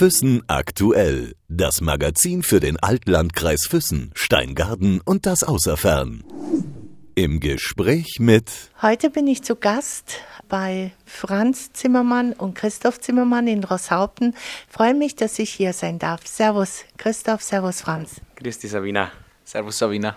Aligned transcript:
Füssen 0.00 0.42
aktuell. 0.46 1.34
Das 1.48 1.82
Magazin 1.82 2.42
für 2.42 2.58
den 2.58 2.78
Altlandkreis 2.78 3.66
Füssen, 3.68 4.12
Steingarten 4.14 5.02
und 5.04 5.26
das 5.26 5.42
Außerfern. 5.42 6.24
Im 7.16 7.38
Gespräch 7.38 8.16
mit. 8.18 8.50
Heute 8.80 9.10
bin 9.10 9.26
ich 9.26 9.42
zu 9.42 9.56
Gast 9.56 10.22
bei 10.48 10.92
Franz 11.04 11.74
Zimmermann 11.74 12.32
und 12.32 12.54
Christoph 12.54 12.98
Zimmermann 12.98 13.46
in 13.46 13.62
Rosshaupten. 13.62 14.34
Freue 14.70 14.94
mich, 14.94 15.16
dass 15.16 15.38
ich 15.38 15.50
hier 15.50 15.74
sein 15.74 15.98
darf. 15.98 16.26
Servus 16.26 16.84
Christoph, 16.96 17.42
Servus 17.42 17.82
Franz. 17.82 18.22
Grüß 18.36 18.58
dich 18.58 18.70
Sabina. 18.70 19.12
Servus 19.44 19.76
Sabina. 19.76 20.16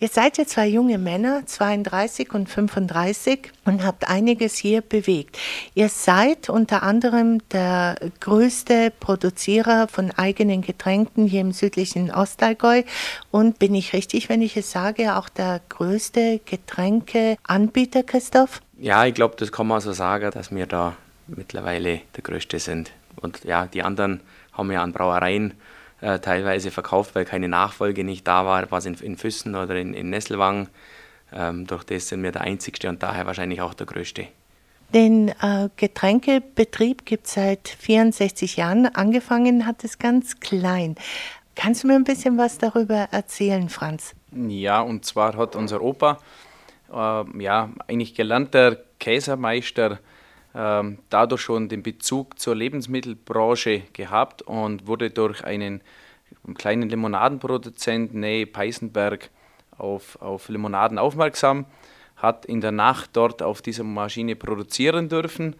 Ihr 0.00 0.06
seid 0.06 0.38
ja 0.38 0.46
zwei 0.46 0.68
junge 0.68 0.96
Männer, 0.96 1.44
32 1.44 2.32
und 2.32 2.48
35, 2.48 3.50
und 3.64 3.84
habt 3.84 4.08
einiges 4.08 4.56
hier 4.56 4.80
bewegt. 4.80 5.36
Ihr 5.74 5.88
seid 5.88 6.48
unter 6.48 6.84
anderem 6.84 7.40
der 7.48 7.96
größte 8.20 8.92
Produzierer 9.00 9.88
von 9.88 10.12
eigenen 10.12 10.62
Getränken 10.62 11.26
hier 11.26 11.40
im 11.40 11.50
südlichen 11.50 12.12
Ostallgäu 12.12 12.84
und 13.32 13.58
bin 13.58 13.74
ich 13.74 13.92
richtig, 13.92 14.28
wenn 14.28 14.40
ich 14.40 14.56
es 14.56 14.70
sage, 14.70 15.16
auch 15.16 15.28
der 15.28 15.60
größte 15.68 16.42
Getränkeanbieter, 16.44 18.04
Christoph? 18.04 18.60
Ja, 18.78 19.04
ich 19.04 19.14
glaube, 19.14 19.34
das 19.36 19.50
kann 19.50 19.66
man 19.66 19.80
so 19.80 19.90
sagen, 19.90 20.30
dass 20.30 20.54
wir 20.54 20.66
da 20.66 20.96
mittlerweile 21.26 22.02
der 22.14 22.22
Größte 22.22 22.60
sind. 22.60 22.92
Und 23.16 23.42
ja, 23.42 23.66
die 23.66 23.82
anderen 23.82 24.20
haben 24.52 24.70
ja 24.70 24.80
an 24.80 24.92
Brauereien 24.92 25.54
äh, 26.00 26.18
teilweise 26.18 26.70
verkauft, 26.70 27.14
weil 27.14 27.24
keine 27.24 27.48
Nachfolge 27.48 28.04
nicht 28.04 28.26
da 28.26 28.46
war, 28.46 28.70
was 28.70 28.86
in, 28.86 28.94
in 28.94 29.16
Füssen 29.16 29.54
oder 29.54 29.76
in, 29.76 29.94
in 29.94 30.10
Nesselwang. 30.10 30.68
Ähm, 31.32 31.66
durch 31.66 31.84
das 31.84 32.08
sind 32.08 32.22
wir 32.22 32.32
der 32.32 32.42
Einzigste 32.42 32.88
und 32.88 33.02
daher 33.02 33.26
wahrscheinlich 33.26 33.60
auch 33.60 33.74
der 33.74 33.86
Größte. 33.86 34.26
Den 34.94 35.28
äh, 35.28 35.68
Getränkebetrieb 35.76 37.04
gibt 37.04 37.26
es 37.26 37.34
seit 37.34 37.68
64 37.68 38.56
Jahren. 38.56 38.86
Angefangen 38.86 39.66
hat 39.66 39.84
es 39.84 39.98
ganz 39.98 40.40
klein. 40.40 40.96
Kannst 41.54 41.82
du 41.82 41.88
mir 41.88 41.94
ein 41.94 42.04
bisschen 42.04 42.38
was 42.38 42.56
darüber 42.56 43.08
erzählen, 43.10 43.68
Franz? 43.68 44.14
Ja, 44.32 44.80
und 44.80 45.04
zwar 45.04 45.36
hat 45.36 45.56
unser 45.56 45.82
Opa, 45.82 46.18
äh, 46.90 47.42
ja, 47.42 47.70
eigentlich 47.86 48.14
gelernter 48.14 48.78
Käsermeister, 48.98 49.98
dadurch 51.10 51.40
schon 51.40 51.68
den 51.68 51.84
Bezug 51.84 52.38
zur 52.40 52.56
Lebensmittelbranche 52.56 53.82
gehabt 53.92 54.42
und 54.42 54.88
wurde 54.88 55.10
durch 55.10 55.44
einen 55.44 55.82
kleinen 56.56 56.88
Limonadenproduzent 56.88 58.12
Nähe 58.14 58.46
Peißenberg 58.46 59.30
auf, 59.76 60.20
auf 60.20 60.48
Limonaden 60.48 60.98
aufmerksam, 60.98 61.66
hat 62.16 62.44
in 62.46 62.60
der 62.60 62.72
Nacht 62.72 63.10
dort 63.12 63.42
auf 63.42 63.62
dieser 63.62 63.84
Maschine 63.84 64.34
produzieren 64.34 65.08
dürfen. 65.08 65.54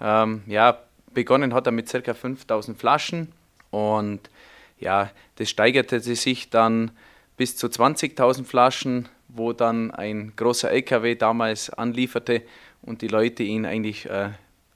Ähm, 0.00 0.42
ja, 0.46 0.78
begonnen 1.12 1.52
hat 1.52 1.66
er 1.66 1.72
mit 1.72 1.90
ca. 1.90 2.14
5000 2.14 2.78
Flaschen 2.78 3.32
und 3.70 4.30
ja, 4.78 5.10
das 5.36 5.50
steigerte 5.50 6.00
sich 6.00 6.48
dann 6.50 6.92
bis 7.36 7.56
zu 7.56 7.66
20.000 7.66 8.44
Flaschen, 8.44 9.08
wo 9.28 9.52
dann 9.52 9.90
ein 9.90 10.32
großer 10.36 10.70
LKW 10.70 11.16
damals 11.16 11.70
anlieferte 11.70 12.42
und 12.82 13.02
die 13.02 13.08
Leute 13.08 13.42
ihn 13.42 13.66
eigentlich 13.66 14.06
äh, 14.06 14.30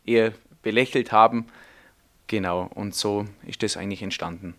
eher 0.05 0.33
belächelt 0.63 1.13
haben. 1.13 1.47
Genau, 2.27 2.71
und 2.75 2.95
so 2.95 3.27
ist 3.47 3.63
das 3.63 3.77
eigentlich 3.77 4.03
entstanden. 4.03 4.55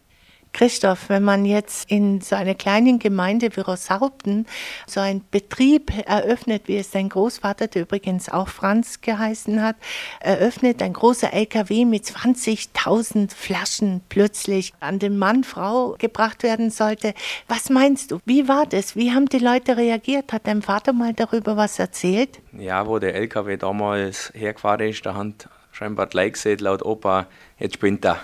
Christoph, 0.53 1.09
wenn 1.09 1.23
man 1.23 1.45
jetzt 1.45 1.89
in 1.89 2.21
so 2.21 2.35
einer 2.35 2.55
kleinen 2.55 2.99
Gemeinde 2.99 3.49
wie 3.55 3.61
Rosshaupten 3.61 4.45
so 4.87 4.99
einen 4.99 5.25
Betrieb 5.31 5.91
eröffnet, 6.07 6.67
wie 6.67 6.77
es 6.77 6.91
dein 6.91 7.09
Großvater, 7.09 7.67
der 7.67 7.81
übrigens 7.81 8.29
auch 8.29 8.47
Franz 8.47 9.01
geheißen 9.01 9.61
hat, 9.61 9.75
eröffnet, 10.19 10.81
ein 10.81 10.93
großer 10.93 11.33
LKW 11.33 11.85
mit 11.85 12.05
20.000 12.05 13.33
Flaschen 13.35 14.01
plötzlich 14.09 14.73
an 14.79 14.99
den 14.99 15.17
Mann, 15.17 15.43
Frau 15.43 15.95
gebracht 15.97 16.43
werden 16.43 16.69
sollte. 16.69 17.13
Was 17.47 17.69
meinst 17.69 18.11
du? 18.11 18.19
Wie 18.25 18.47
war 18.47 18.65
das? 18.65 18.95
Wie 18.95 19.11
haben 19.11 19.25
die 19.25 19.39
Leute 19.39 19.75
reagiert? 19.75 20.31
Hat 20.31 20.45
dein 20.45 20.61
Vater 20.61 20.93
mal 20.93 21.13
darüber 21.13 21.57
was 21.57 21.79
erzählt? 21.79 22.39
Ja, 22.57 22.87
wo 22.87 22.99
der 22.99 23.15
LKW 23.15 23.57
damals 23.57 24.31
hergefahren 24.35 24.87
ist, 24.87 25.05
da 25.05 25.15
haben 25.15 25.33
scheinbar 25.71 26.05
gleich 26.05 26.33
gesehen, 26.33 26.59
laut 26.59 26.83
Opa, 26.83 27.25
jetzt 27.57 27.73
spinnt 27.73 28.05
er. 28.05 28.21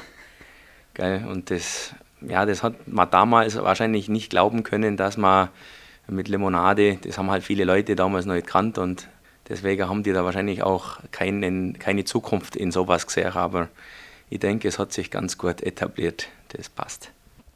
Und 1.27 1.49
das 1.49 1.93
ja, 2.21 2.45
das 2.45 2.63
hat 2.63 2.87
man 2.87 3.09
damals 3.09 3.55
wahrscheinlich 3.57 4.09
nicht 4.09 4.29
glauben 4.29 4.63
können, 4.63 4.97
dass 4.97 5.17
man 5.17 5.49
mit 6.07 6.27
Limonade, 6.27 6.97
das 7.01 7.17
haben 7.17 7.29
halt 7.29 7.43
viele 7.43 7.63
Leute 7.63 7.95
damals 7.95 8.25
noch 8.25 8.33
nicht 8.33 8.47
gekannt 8.47 8.77
und 8.77 9.07
deswegen 9.47 9.87
haben 9.87 10.03
die 10.03 10.11
da 10.11 10.25
wahrscheinlich 10.25 10.63
auch 10.63 10.97
keinen, 11.11 11.77
keine 11.79 12.03
Zukunft 12.03 12.55
in 12.55 12.71
sowas 12.71 13.07
gesehen. 13.07 13.33
Aber 13.33 13.69
ich 14.29 14.39
denke, 14.39 14.67
es 14.67 14.79
hat 14.79 14.91
sich 14.91 15.11
ganz 15.11 15.37
gut 15.37 15.61
etabliert. 15.61 16.27
Das 16.49 16.69
passt. 16.69 17.11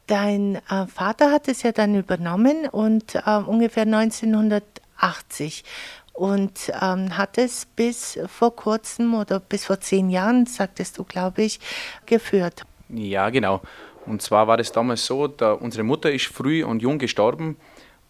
Dein 0.06 0.56
äh, 0.68 0.86
Vater 0.86 1.32
hat 1.32 1.48
es 1.48 1.62
ja 1.62 1.72
dann 1.72 1.94
übernommen 1.94 2.68
und 2.70 3.14
äh, 3.14 3.38
ungefähr 3.38 3.84
1980 3.84 5.64
und 6.12 6.72
ähm, 6.80 7.16
hat 7.16 7.38
es 7.38 7.66
bis 7.66 8.18
vor 8.28 8.54
kurzem 8.54 9.14
oder 9.14 9.40
bis 9.40 9.64
vor 9.64 9.80
zehn 9.80 10.10
Jahren, 10.10 10.46
sagtest 10.46 10.98
du, 10.98 11.04
glaube 11.04 11.42
ich, 11.42 11.58
geführt. 12.06 12.62
Ja, 12.88 13.30
genau. 13.30 13.62
Und 14.06 14.22
zwar 14.22 14.46
war 14.46 14.56
das 14.56 14.72
damals 14.72 15.06
so, 15.06 15.28
da 15.28 15.52
unsere 15.52 15.82
Mutter 15.82 16.12
ist 16.12 16.26
früh 16.26 16.64
und 16.64 16.82
jung 16.82 16.98
gestorben 16.98 17.56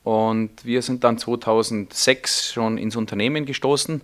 und 0.02 0.64
wir 0.64 0.82
sind 0.82 1.04
dann 1.04 1.18
2006 1.18 2.52
schon 2.52 2.78
ins 2.78 2.96
Unternehmen 2.96 3.46
gestoßen 3.46 4.02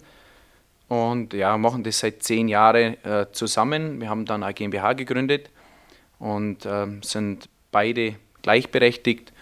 und 0.88 1.34
ja, 1.34 1.56
machen 1.58 1.84
das 1.84 1.98
seit 2.00 2.22
zehn 2.22 2.48
Jahren 2.48 2.96
äh, 3.04 3.26
zusammen. 3.32 4.00
Wir 4.00 4.08
haben 4.08 4.24
dann 4.24 4.42
eine 4.42 4.54
GmbH 4.54 4.94
gegründet 4.94 5.50
und 6.18 6.64
äh, 6.64 6.86
sind 7.02 7.48
beide 7.70 8.16
gleichberechtigt 8.42 9.32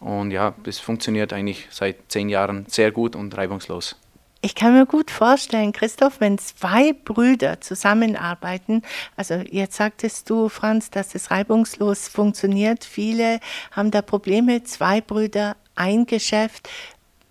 und 0.00 0.30
ja, 0.30 0.54
das 0.62 0.78
funktioniert 0.78 1.32
eigentlich 1.32 1.66
seit 1.70 1.96
zehn 2.08 2.28
Jahren 2.28 2.66
sehr 2.68 2.92
gut 2.92 3.16
und 3.16 3.36
reibungslos. 3.36 3.96
Ich 4.44 4.54
kann 4.54 4.74
mir 4.74 4.84
gut 4.84 5.10
vorstellen, 5.10 5.72
Christoph, 5.72 6.20
wenn 6.20 6.36
zwei 6.36 6.92
Brüder 6.92 7.62
zusammenarbeiten, 7.62 8.82
also 9.16 9.36
jetzt 9.50 9.74
sagtest 9.74 10.28
du, 10.28 10.50
Franz, 10.50 10.90
dass 10.90 11.14
es 11.14 11.30
reibungslos 11.30 12.08
funktioniert. 12.08 12.84
Viele 12.84 13.40
haben 13.70 13.90
da 13.90 14.02
Probleme, 14.02 14.62
zwei 14.62 15.00
Brüder, 15.00 15.56
ein 15.76 16.04
Geschäft. 16.04 16.68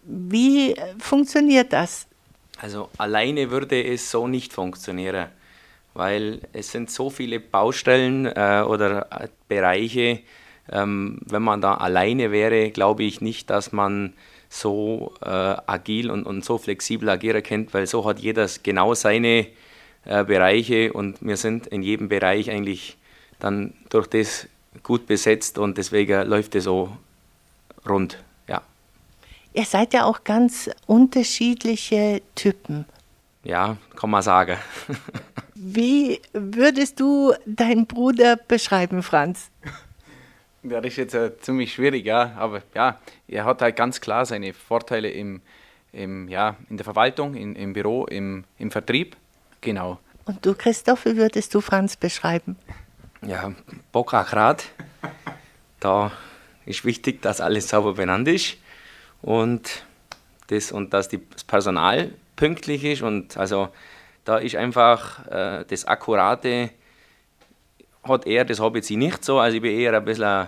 Wie 0.01 0.73
funktioniert 0.97 1.71
das? 1.71 2.07
Also 2.59 2.89
alleine 2.97 3.51
würde 3.51 3.83
es 3.83 4.09
so 4.09 4.27
nicht 4.27 4.51
funktionieren, 4.51 5.27
weil 5.93 6.41
es 6.51 6.71
sind 6.71 6.89
so 6.89 7.11
viele 7.11 7.39
Baustellen 7.39 8.25
äh, 8.25 8.63
oder 8.67 9.05
äh, 9.11 9.27
Bereiche. 9.47 10.21
Ähm, 10.71 11.19
wenn 11.27 11.43
man 11.43 11.61
da 11.61 11.75
alleine 11.75 12.31
wäre, 12.31 12.71
glaube 12.71 13.03
ich 13.03 13.21
nicht, 13.21 13.51
dass 13.51 13.71
man 13.71 14.13
so 14.53 15.13
äh, 15.21 15.29
agil 15.29 16.11
und, 16.11 16.25
und 16.25 16.45
so 16.45 16.59
flexibel 16.59 17.09
agieren 17.09 17.41
kennt, 17.41 17.73
weil 17.73 17.87
so 17.87 18.05
hat 18.05 18.19
jeder 18.19 18.47
genau 18.61 18.93
seine 18.93 19.47
äh, 20.05 20.23
Bereiche 20.23 20.93
und 20.93 21.17
wir 21.21 21.37
sind 21.37 21.65
in 21.67 21.81
jedem 21.81 22.07
Bereich 22.07 22.51
eigentlich 22.51 22.95
dann 23.39 23.73
durch 23.89 24.05
das 24.07 24.47
gut 24.83 25.07
besetzt 25.07 25.57
und 25.57 25.79
deswegen 25.79 26.27
läuft 26.27 26.53
es 26.53 26.65
so 26.65 26.95
rund. 27.89 28.19
Ja. 28.47 28.61
Ihr 29.53 29.65
seid 29.65 29.91
ja 29.93 30.05
auch 30.05 30.23
ganz 30.23 30.69
unterschiedliche 30.85 32.21
Typen. 32.35 32.85
Ja, 33.43 33.77
kann 33.95 34.11
man 34.11 34.21
sagen. 34.21 34.57
Wie 35.55 36.21
würdest 36.31 36.99
du 36.99 37.33
deinen 37.47 37.87
Bruder 37.87 38.35
beschreiben, 38.35 39.01
Franz? 39.01 39.49
Ja, 40.63 40.79
das 40.79 40.93
ist 40.93 40.97
jetzt 40.97 41.13
äh, 41.13 41.37
ziemlich 41.39 41.73
schwierig, 41.73 42.05
ja. 42.05 42.33
Aber 42.37 42.61
ja, 42.73 42.99
er 43.27 43.45
hat 43.45 43.61
halt 43.61 43.75
ganz 43.75 43.99
klar 43.99 44.25
seine 44.25 44.53
Vorteile 44.53 45.09
im, 45.09 45.41
im, 45.91 46.27
ja, 46.29 46.55
in 46.69 46.77
der 46.77 46.85
Verwaltung, 46.85 47.35
in, 47.35 47.55
im 47.55 47.73
Büro, 47.73 48.05
im, 48.05 48.45
im 48.57 48.71
Vertrieb. 48.71 49.17
Genau. 49.61 49.99
Und 50.25 50.45
du, 50.45 50.55
Christoph, 50.55 51.05
wie 51.05 51.17
würdest 51.17 51.53
du 51.53 51.59
Franz 51.59 51.97
beschreiben? 51.97 52.55
Ja, 53.21 53.53
Bockachrad. 53.91 54.65
da 55.79 56.11
ist 56.65 56.85
wichtig, 56.85 57.21
dass 57.21 57.41
alles 57.41 57.67
sauber 57.67 57.93
benannt 57.93 58.27
ist 58.29 58.57
und, 59.21 59.83
das, 60.47 60.71
und 60.71 60.93
dass 60.93 61.09
das 61.09 61.43
Personal 61.45 62.13
pünktlich 62.37 62.85
ist. 62.85 63.01
Und 63.01 63.35
also 63.35 63.69
da 64.23 64.37
ist 64.37 64.55
einfach 64.55 65.27
äh, 65.27 65.65
das 65.67 65.85
Akkurate 65.85 66.69
hat 68.03 68.25
er, 68.27 68.45
das 68.45 68.59
habe 68.59 68.79
ich 68.79 68.89
jetzt 68.89 68.97
nicht 68.97 69.23
so. 69.23 69.39
Also 69.39 69.55
ich 69.55 69.61
bin 69.61 69.77
eher 69.77 69.93
ein 69.93 70.05
bisschen 70.05 70.47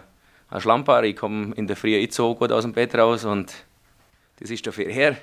ein, 0.50 0.62
Schlamper. 0.62 1.04
Ich 1.04 1.16
komme 1.16 1.54
in 1.56 1.68
der 1.68 1.76
Früh 1.76 1.98
nicht 1.98 2.14
so 2.14 2.36
gut 2.36 2.52
aus 2.52 2.64
dem 2.64 2.74
Bett 2.74 2.96
raus 2.96 3.26
und 3.26 3.54
das 4.40 4.50
ist 4.50 4.66
dafür 4.66 4.92
her. 4.92 5.18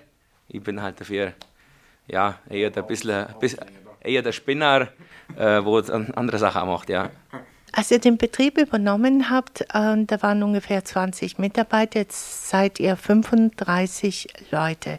Ich 0.49 0.63
bin 0.63 0.83
halt 0.83 1.01
dafür 1.01 1.33
ja, 2.09 2.39
eher 2.49 2.71
der, 2.71 2.83
bisschen, 2.83 3.27
eher 4.01 4.23
der 4.23 4.33
Spinner, 4.33 4.89
äh, 5.37 5.65
wo 5.65 5.79
andere 5.79 6.39
Sachen 6.39 6.69
macht. 6.69 6.89
Ja. 6.91 7.11
Als 7.73 7.91
ihr 7.91 8.01
den 8.01 8.19
Betrieb 8.19 8.59
übernommen 8.59 9.31
habt, 9.31 9.63
äh, 9.63 10.05
da 10.05 10.23
waren 10.23 10.43
ungefähr 10.43 10.85
20 10.85 11.39
Mitarbeiter, 11.39 12.01
jetzt 12.01 12.51
seid 12.51 12.79
ihr 12.81 12.97
35 12.97 14.29
Leute. 14.51 14.99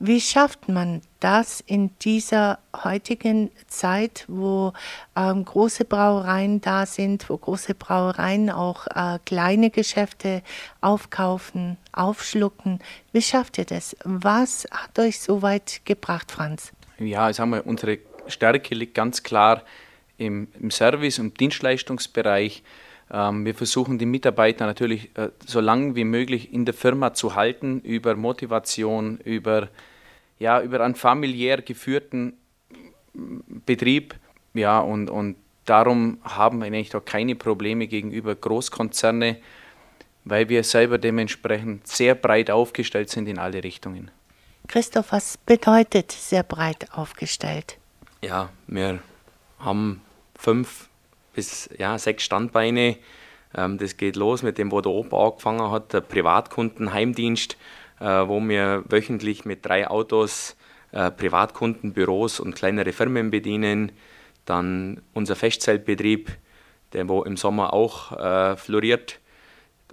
Wie 0.00 0.20
schafft 0.20 0.68
man 0.68 1.02
das 1.18 1.60
in 1.60 1.90
dieser 1.98 2.60
heutigen 2.84 3.50
Zeit, 3.66 4.24
wo 4.28 4.72
ähm, 5.16 5.44
große 5.44 5.84
Brauereien 5.84 6.60
da 6.60 6.86
sind, 6.86 7.28
wo 7.28 7.36
große 7.36 7.74
Brauereien 7.74 8.48
auch 8.48 8.86
äh, 8.94 9.18
kleine 9.26 9.70
Geschäfte 9.70 10.42
aufkaufen, 10.80 11.78
aufschlucken? 11.90 12.78
Wie 13.12 13.22
schafft 13.22 13.58
ihr 13.58 13.64
das? 13.64 13.96
Was 14.04 14.68
hat 14.70 14.96
euch 15.00 15.18
so 15.18 15.42
weit 15.42 15.80
gebracht, 15.84 16.30
Franz? 16.30 16.72
Ja, 17.00 17.28
ich 17.28 17.36
sage 17.36 17.62
unsere 17.64 17.98
Stärke 18.28 18.76
liegt 18.76 18.94
ganz 18.94 19.24
klar 19.24 19.64
im, 20.16 20.46
im 20.60 20.70
Service- 20.70 21.18
und 21.18 21.40
Dienstleistungsbereich. 21.40 22.62
Ähm, 23.10 23.44
wir 23.44 23.54
versuchen 23.54 23.98
die 23.98 24.06
Mitarbeiter 24.06 24.66
natürlich 24.66 25.16
äh, 25.16 25.30
so 25.46 25.60
lange 25.60 25.94
wie 25.96 26.04
möglich 26.04 26.52
in 26.52 26.64
der 26.64 26.74
Firma 26.74 27.14
zu 27.14 27.34
halten, 27.34 27.80
über 27.80 28.14
Motivation, 28.16 29.18
über, 29.18 29.68
ja, 30.38 30.60
über 30.60 30.80
einen 30.80 30.94
familiär 30.94 31.62
geführten 31.62 32.34
Betrieb. 33.14 34.14
Ja, 34.54 34.80
und, 34.80 35.10
und 35.10 35.36
darum 35.64 36.18
haben 36.22 36.58
wir 36.58 36.66
eigentlich 36.66 36.94
auch 36.94 37.04
keine 37.04 37.34
Probleme 37.34 37.86
gegenüber 37.86 38.34
Großkonzerne, 38.34 39.38
weil 40.24 40.48
wir 40.48 40.62
selber 40.64 40.98
dementsprechend 40.98 41.86
sehr 41.86 42.14
breit 42.14 42.50
aufgestellt 42.50 43.08
sind 43.10 43.28
in 43.28 43.38
alle 43.38 43.64
Richtungen. 43.64 44.10
Christoph, 44.66 45.12
was 45.12 45.38
bedeutet 45.38 46.12
sehr 46.12 46.42
breit 46.42 46.92
aufgestellt? 46.92 47.78
Ja, 48.22 48.50
wir 48.66 48.98
haben 49.58 50.02
fünf 50.38 50.88
bis 51.38 51.70
ja, 51.78 51.96
sechs 51.98 52.24
Standbeine. 52.24 52.96
Ähm, 53.54 53.78
das 53.78 53.96
geht 53.96 54.16
los 54.16 54.42
mit 54.42 54.58
dem, 54.58 54.72
wo 54.72 54.80
der 54.80 54.90
Opa 54.90 55.28
angefangen 55.28 55.70
hat, 55.70 55.92
der 55.92 56.00
Privatkunden, 56.00 56.92
Heimdienst, 56.92 57.56
äh, 58.00 58.04
wo 58.04 58.40
wir 58.40 58.82
wöchentlich 58.88 59.44
mit 59.44 59.64
drei 59.64 59.88
Autos 59.88 60.56
äh, 60.90 61.12
Privatkunden, 61.12 61.94
und 61.94 62.56
kleinere 62.56 62.92
Firmen 62.92 63.30
bedienen. 63.30 63.92
Dann 64.46 65.00
unser 65.14 65.36
Festzeltbetrieb, 65.36 66.36
der 66.92 67.08
wo 67.08 67.22
im 67.22 67.36
Sommer 67.36 67.72
auch 67.72 68.18
äh, 68.18 68.56
floriert. 68.56 69.20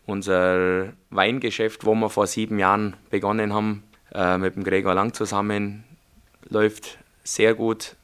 Unser 0.07 0.93
Weingeschäft, 1.11 1.85
wo 1.85 1.93
wir 1.93 2.09
vor 2.09 2.25
sieben 2.25 2.57
Jahren 2.57 2.95
begonnen 3.11 3.53
haben, 3.53 3.83
äh, 4.15 4.39
mit 4.39 4.55
dem 4.55 4.63
Gregor 4.63 4.95
Lang 4.95 5.13
zusammen, 5.13 5.83
läuft 6.49 6.97
sehr 7.23 7.53
gut. 7.53 7.95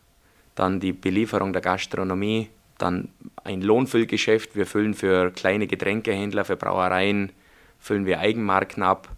Dann 0.54 0.80
die 0.80 0.94
Belieferung 0.94 1.54
der 1.54 1.64
Gastronomie, 1.64 2.50
dann 2.82 3.10
ein 3.44 3.62
Lohnfüllgeschäft. 3.62 4.56
Wir 4.56 4.66
füllen 4.66 4.94
für 4.94 5.32
kleine 5.32 5.68
Getränkehändler, 5.68 6.46
für 6.46 6.56
Brauereien, 6.56 7.32
füllen 7.80 8.06
wir 8.06 8.20
Eigenmarken 8.20 8.84
ab. 8.84 9.10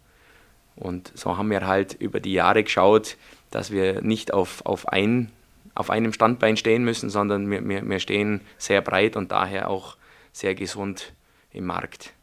Und 0.76 1.12
so 1.16 1.38
haben 1.38 1.50
wir 1.50 1.68
halt 1.68 1.94
über 1.94 2.20
die 2.20 2.34
Jahre 2.34 2.64
geschaut, 2.64 3.18
dass 3.52 3.72
wir 3.72 4.02
nicht 4.02 4.34
auf, 4.34 4.66
auf, 4.66 4.88
ein, 4.88 5.32
auf 5.76 5.90
einem 5.90 6.14
Standbein 6.14 6.58
stehen 6.58 6.84
müssen, 6.84 7.10
sondern 7.10 7.50
wir, 7.50 7.68
wir, 7.68 7.88
wir 7.88 8.00
stehen 8.00 8.42
sehr 8.58 8.82
breit 8.82 9.16
und 9.16 9.32
daher 9.32 9.70
auch 9.70 9.98
sehr 10.32 10.56
gesund 10.56 11.14
im 11.52 11.66
Markt. 11.66 12.14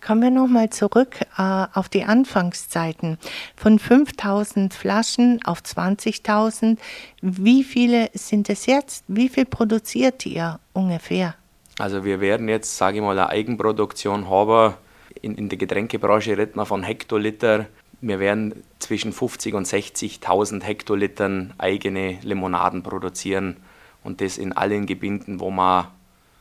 Kommen 0.00 0.22
wir 0.22 0.30
nochmal 0.30 0.70
zurück 0.70 1.20
äh, 1.36 1.66
auf 1.74 1.88
die 1.88 2.04
Anfangszeiten. 2.04 3.18
Von 3.56 3.78
5000 3.78 4.72
Flaschen 4.72 5.40
auf 5.44 5.60
20.000. 5.60 6.78
Wie 7.20 7.64
viele 7.64 8.08
sind 8.14 8.48
es 8.48 8.66
jetzt? 8.66 9.04
Wie 9.08 9.28
viel 9.28 9.44
produziert 9.44 10.24
ihr 10.24 10.60
ungefähr? 10.72 11.34
Also 11.78 12.04
wir 12.04 12.20
werden 12.20 12.48
jetzt, 12.48 12.76
sage 12.76 12.98
ich 12.98 13.02
mal, 13.02 13.18
eine 13.18 13.28
Eigenproduktion 13.28 14.30
haben. 14.30 14.74
In, 15.20 15.34
in 15.36 15.48
der 15.48 15.58
Getränkebranche 15.58 16.32
redet 16.32 16.56
man 16.56 16.66
von 16.66 16.82
Hektoliter. 16.82 17.66
Wir 18.00 18.20
werden 18.20 18.62
zwischen 18.78 19.12
50 19.12 19.54
und 19.54 19.66
60.000 19.66 20.62
Hektolitern 20.62 21.54
eigene 21.58 22.18
Limonaden 22.22 22.82
produzieren 22.82 23.56
und 24.04 24.20
das 24.20 24.38
in 24.38 24.52
allen 24.52 24.86
Gebinden, 24.86 25.40
wo 25.40 25.50
man 25.50 25.88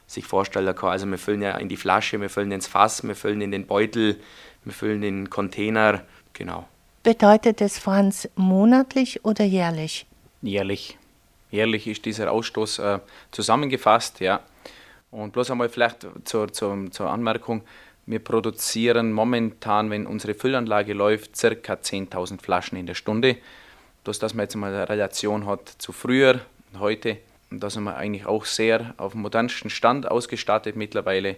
sich 0.07 0.25
vorstellen 0.25 0.73
kann. 0.75 0.89
Also 0.89 1.05
wir 1.05 1.17
füllen 1.17 1.41
ja 1.41 1.57
in 1.57 1.69
die 1.69 1.77
Flasche, 1.77 2.19
wir 2.19 2.29
füllen 2.29 2.51
ins 2.51 2.65
Fass, 2.65 3.03
wir 3.03 3.15
füllen 3.15 3.41
in 3.41 3.51
den 3.51 3.67
Beutel, 3.67 4.19
wir 4.63 4.73
füllen 4.73 5.03
in 5.03 5.15
den 5.15 5.29
Container, 5.29 6.01
genau. 6.33 6.67
Bedeutet 7.03 7.61
das, 7.61 7.77
Franz, 7.77 8.27
monatlich 8.35 9.23
oder 9.23 9.43
jährlich? 9.43 10.05
Jährlich. 10.41 10.97
Jährlich 11.51 11.87
ist 11.87 12.05
dieser 12.05 12.31
Ausstoß 12.31 12.79
äh, 12.79 12.99
zusammengefasst, 13.31 14.19
ja. 14.19 14.41
Und 15.11 15.31
bloß 15.31 15.51
einmal 15.51 15.69
vielleicht 15.69 16.05
zur, 16.25 16.51
zur, 16.51 16.91
zur 16.91 17.09
Anmerkung, 17.09 17.61
wir 18.05 18.19
produzieren 18.19 19.11
momentan, 19.11 19.89
wenn 19.89 20.07
unsere 20.07 20.33
Füllanlage 20.33 20.93
läuft, 20.93 21.33
ca. 21.33 21.73
10.000 21.73 22.41
Flaschen 22.41 22.77
in 22.77 22.85
der 22.85 22.93
Stunde. 22.93 23.37
Bloß, 24.03 24.19
dass 24.19 24.33
man 24.33 24.43
jetzt 24.43 24.55
mal 24.55 24.73
eine 24.73 24.87
Relation 24.87 25.45
hat 25.45 25.67
zu 25.77 25.91
früher 25.91 26.39
und 26.71 26.79
heute, 26.79 27.17
und 27.49 27.61
da 27.61 27.69
sind 27.69 27.83
wir 27.83 27.95
eigentlich 27.95 28.25
auch 28.25 28.45
sehr 28.45 28.93
auf 28.97 29.13
dem 29.13 29.21
modernsten 29.21 29.69
Stand 29.69 30.09
ausgestattet 30.09 30.75
mittlerweile. 30.75 31.37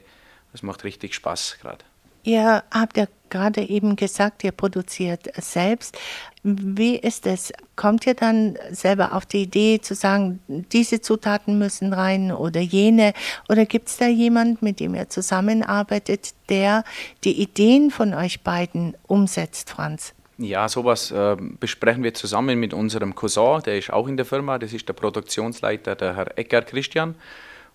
Das 0.52 0.64
macht 0.64 0.84
richtig 0.84 1.14
Spaß 1.14 1.58
gerade. 1.62 1.86
Ihr 2.24 2.64
habt 2.72 2.98
ja 2.98 3.06
gerade 3.30 3.62
eben 3.62 3.96
gesagt, 3.96 4.44
ihr 4.44 4.52
produziert 4.52 5.30
selbst. 5.38 5.98
Wie 6.44 6.96
ist 6.96 7.26
es? 7.28 7.54
Kommt 7.76 8.08
ihr 8.08 8.14
dann 8.14 8.58
selber 8.72 9.14
auf 9.14 9.26
die 9.26 9.44
Idee 9.44 9.80
zu 9.82 9.94
sagen, 9.96 10.40
diese 10.48 11.02
Zutaten 11.02 11.60
müssen 11.60 11.94
rein 11.94 12.32
oder 12.32 12.60
jene? 12.60 13.14
Oder 13.48 13.66
gibt 13.66 13.90
es 13.90 13.98
da 13.98 14.08
jemand, 14.08 14.62
mit 14.62 14.80
dem 14.80 14.96
ihr 14.96 15.10
zusammenarbeitet, 15.10 16.34
der 16.50 16.84
die 17.24 17.42
Ideen 17.42 17.92
von 17.92 18.14
euch 18.14 18.42
beiden 18.42 18.96
umsetzt, 19.08 19.70
Franz? 19.70 20.14
Ja, 20.42 20.70
sowas 20.70 21.12
äh, 21.12 21.36
besprechen 21.60 22.02
wir 22.02 22.14
zusammen 22.14 22.62
mit 22.62 22.74
unserem 22.74 23.14
Cousin, 23.14 23.62
der 23.66 23.78
ist 23.78 23.92
auch 23.92 24.08
in 24.08 24.16
der 24.16 24.26
Firma, 24.26 24.58
das 24.58 24.72
ist 24.72 24.88
der 24.88 24.94
Produktionsleiter, 24.94 25.96
der 25.96 26.16
Herr 26.16 26.38
Ecker 26.38 26.62
Christian. 26.62 27.16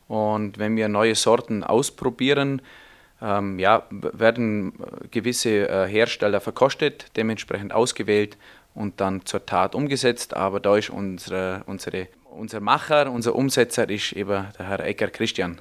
Und 0.08 0.58
wenn 0.58 0.74
wir 0.74 0.88
neue 0.88 1.14
Sorten 1.14 1.62
ausprobieren, 1.62 2.62
ähm, 3.20 3.58
ja, 3.58 3.82
werden 3.90 4.72
gewisse 5.10 5.68
äh, 5.68 5.86
Hersteller 5.86 6.40
verkostet, 6.40 7.10
dementsprechend 7.16 7.74
ausgewählt 7.74 8.38
und 8.74 8.98
dann 8.98 9.26
zur 9.26 9.44
Tat 9.44 9.74
umgesetzt. 9.74 10.32
Aber 10.34 10.58
da 10.58 10.78
ist 10.78 10.88
unsere, 10.88 11.64
unsere, 11.66 12.08
unser 12.30 12.60
Macher, 12.60 13.12
unser 13.12 13.34
Umsetzer 13.34 13.90
ist 13.90 14.12
eben 14.12 14.46
der 14.58 14.68
Herr 14.68 14.80
Ecker 14.80 15.08
Christian. 15.08 15.60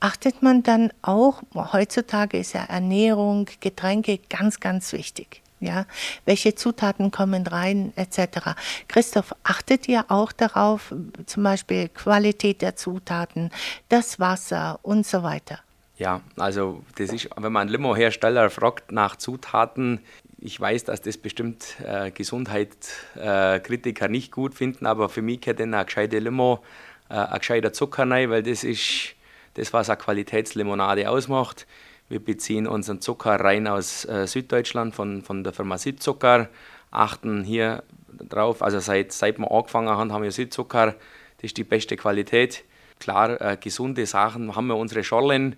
Achtet 0.00 0.42
man 0.42 0.62
dann 0.62 0.92
auch, 1.00 1.42
heutzutage 1.54 2.36
ist 2.36 2.52
ja 2.52 2.64
Ernährung, 2.64 3.46
Getränke 3.60 4.18
ganz, 4.28 4.60
ganz 4.60 4.92
wichtig 4.92 5.41
ja, 5.62 5.86
welche 6.24 6.54
Zutaten 6.54 7.10
kommen 7.10 7.46
rein, 7.46 7.92
etc. 7.96 8.50
Christoph, 8.88 9.34
achtet 9.44 9.88
ihr 9.88 10.04
auch 10.08 10.32
darauf, 10.32 10.94
zum 11.26 11.42
Beispiel 11.42 11.88
Qualität 11.88 12.62
der 12.62 12.76
Zutaten, 12.76 13.50
das 13.88 14.20
Wasser 14.20 14.78
und 14.82 15.06
so 15.06 15.22
weiter? 15.22 15.58
Ja, 15.98 16.20
also 16.36 16.82
das 16.96 17.12
ist, 17.12 17.28
wenn 17.36 17.52
man 17.52 17.62
einen 17.62 17.70
Limo-Hersteller 17.70 18.50
fragt 18.50 18.92
nach 18.92 19.16
Zutaten, 19.16 20.00
ich 20.44 20.60
weiß, 20.60 20.84
dass 20.84 21.00
das 21.00 21.16
bestimmt 21.16 21.76
äh, 21.86 22.10
Gesundheitskritiker 22.10 24.06
äh, 24.06 24.08
nicht 24.08 24.32
gut 24.32 24.54
finden, 24.54 24.86
aber 24.86 25.08
für 25.08 25.22
mich 25.22 25.40
gehört 25.40 25.60
eine 25.60 25.84
gescheite 25.84 26.18
Limo, 26.18 26.64
äh, 27.08 27.14
ein 27.14 27.38
gescheiter 27.38 27.72
Zucker 27.72 28.10
rein, 28.10 28.30
weil 28.30 28.42
das 28.42 28.64
ist 28.64 29.14
das, 29.54 29.72
was 29.72 29.88
eine 29.88 29.98
Qualitätslimonade 29.98 31.08
ausmacht. 31.08 31.66
Wir 32.12 32.22
beziehen 32.22 32.66
unseren 32.66 33.00
Zucker 33.00 33.36
rein 33.36 33.66
aus 33.66 34.04
äh, 34.04 34.26
Süddeutschland 34.26 34.94
von, 34.94 35.22
von 35.22 35.44
der 35.44 35.54
Firma 35.54 35.78
Südzucker, 35.78 36.50
achten 36.90 37.42
hier 37.42 37.84
drauf, 38.28 38.62
also 38.62 38.80
seit, 38.80 39.12
seit 39.12 39.38
wir 39.38 39.50
angefangen 39.50 39.88
haben, 39.88 40.12
haben 40.12 40.22
wir 40.22 40.30
Südzucker, 40.30 40.88
das 40.88 41.44
ist 41.44 41.56
die 41.56 41.64
beste 41.64 41.96
Qualität. 41.96 42.64
Klar, 43.00 43.40
äh, 43.40 43.56
gesunde 43.58 44.04
Sachen 44.04 44.54
haben 44.54 44.66
wir 44.66 44.76
unsere 44.76 45.04
Schollen, 45.04 45.56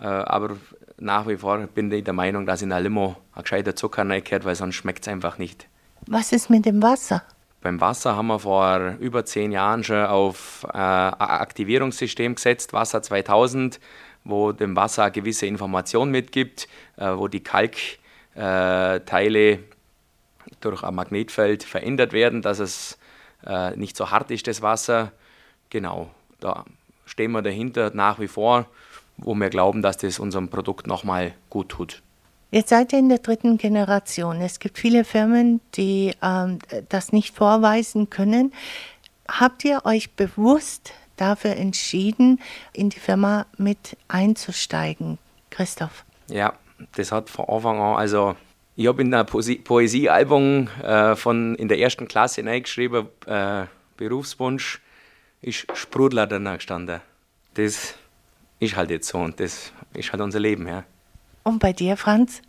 äh, 0.00 0.04
aber 0.04 0.56
nach 0.98 1.26
wie 1.26 1.36
vor 1.36 1.58
bin 1.58 1.90
ich 1.90 2.04
der 2.04 2.14
Meinung, 2.14 2.46
dass 2.46 2.62
in 2.62 2.68
der 2.68 2.78
Limo 2.78 3.16
ein 3.34 3.42
gescheiter 3.42 3.74
Zucker 3.74 4.08
reingehört, 4.08 4.44
weil 4.44 4.54
sonst 4.54 4.76
schmeckt 4.76 5.02
es 5.02 5.08
einfach 5.08 5.38
nicht. 5.38 5.66
Was 6.06 6.30
ist 6.30 6.48
mit 6.48 6.64
dem 6.64 6.80
Wasser? 6.80 7.24
Beim 7.60 7.80
Wasser 7.80 8.14
haben 8.14 8.28
wir 8.28 8.38
vor 8.38 8.96
über 9.00 9.24
zehn 9.24 9.50
Jahren 9.50 9.82
schon 9.82 10.04
auf 10.04 10.64
äh, 10.72 10.78
ein 10.78 11.12
Aktivierungssystem 11.18 12.36
gesetzt, 12.36 12.72
Wasser 12.72 13.02
2000 13.02 13.80
wo 14.24 14.52
dem 14.52 14.76
Wasser 14.76 15.10
gewisse 15.10 15.46
Information 15.46 16.10
mitgibt, 16.10 16.68
äh, 16.96 17.16
wo 17.16 17.28
die 17.28 17.42
Kalkteile 17.42 19.58
durch 20.60 20.82
ein 20.82 20.94
Magnetfeld 20.94 21.64
verändert 21.64 22.12
werden, 22.12 22.42
dass 22.42 22.58
es 22.58 22.98
äh, 23.46 23.76
nicht 23.76 23.96
so 23.96 24.10
hart 24.10 24.30
ist, 24.30 24.46
das 24.46 24.62
Wasser. 24.62 25.12
Genau, 25.70 26.10
da 26.40 26.64
stehen 27.06 27.32
wir 27.32 27.42
dahinter 27.42 27.90
nach 27.94 28.20
wie 28.20 28.28
vor, 28.28 28.66
wo 29.16 29.34
wir 29.34 29.50
glauben, 29.50 29.82
dass 29.82 29.98
das 29.98 30.18
unserem 30.18 30.48
Produkt 30.48 30.86
nochmal 30.86 31.34
gut 31.50 31.70
tut. 31.70 32.02
Jetzt 32.50 32.68
seid 32.68 32.92
ihr 32.92 32.98
in 32.98 33.08
der 33.08 33.18
dritten 33.18 33.56
Generation. 33.56 34.40
Es 34.42 34.58
gibt 34.58 34.78
viele 34.78 35.04
Firmen, 35.04 35.60
die 35.74 36.12
ähm, 36.22 36.58
das 36.90 37.12
nicht 37.12 37.34
vorweisen 37.34 38.10
können. 38.10 38.52
Habt 39.26 39.64
ihr 39.64 39.86
euch 39.86 40.12
bewusst 40.12 40.92
dafür 41.22 41.56
entschieden, 41.56 42.40
in 42.72 42.90
die 42.90 42.98
Firma 42.98 43.46
mit 43.56 43.96
einzusteigen. 44.08 45.18
Christoph. 45.50 46.04
Ja, 46.28 46.54
das 46.96 47.12
hat 47.12 47.30
von 47.30 47.46
Anfang 47.48 47.80
an, 47.80 47.96
also 47.96 48.34
Ich 48.74 48.86
habe 48.86 49.02
in 49.02 49.10
der 49.10 49.24
Poesiealbum 49.24 50.68
äh, 50.82 51.14
von 51.14 51.54
in 51.56 51.68
der 51.68 51.78
ersten 51.78 52.08
Klasse 52.08 52.44
reingeschrieben, 52.44 53.06
äh, 53.26 53.66
Berufswunsch 53.96 54.80
ist 55.42 55.66
Sprudler 55.74 56.26
danach 56.26 56.56
gestanden. 56.56 57.00
Das 57.54 57.94
ist 58.60 58.76
halt 58.76 58.90
jetzt 58.90 59.08
so 59.08 59.18
und 59.18 59.38
das 59.38 59.72
ist 59.94 60.10
halt 60.12 60.22
unser 60.22 60.40
Leben, 60.40 60.66
ja. 60.66 60.84
Und 61.44 61.58
bei 61.58 61.72
dir, 61.72 61.96
Franz? 61.96 62.40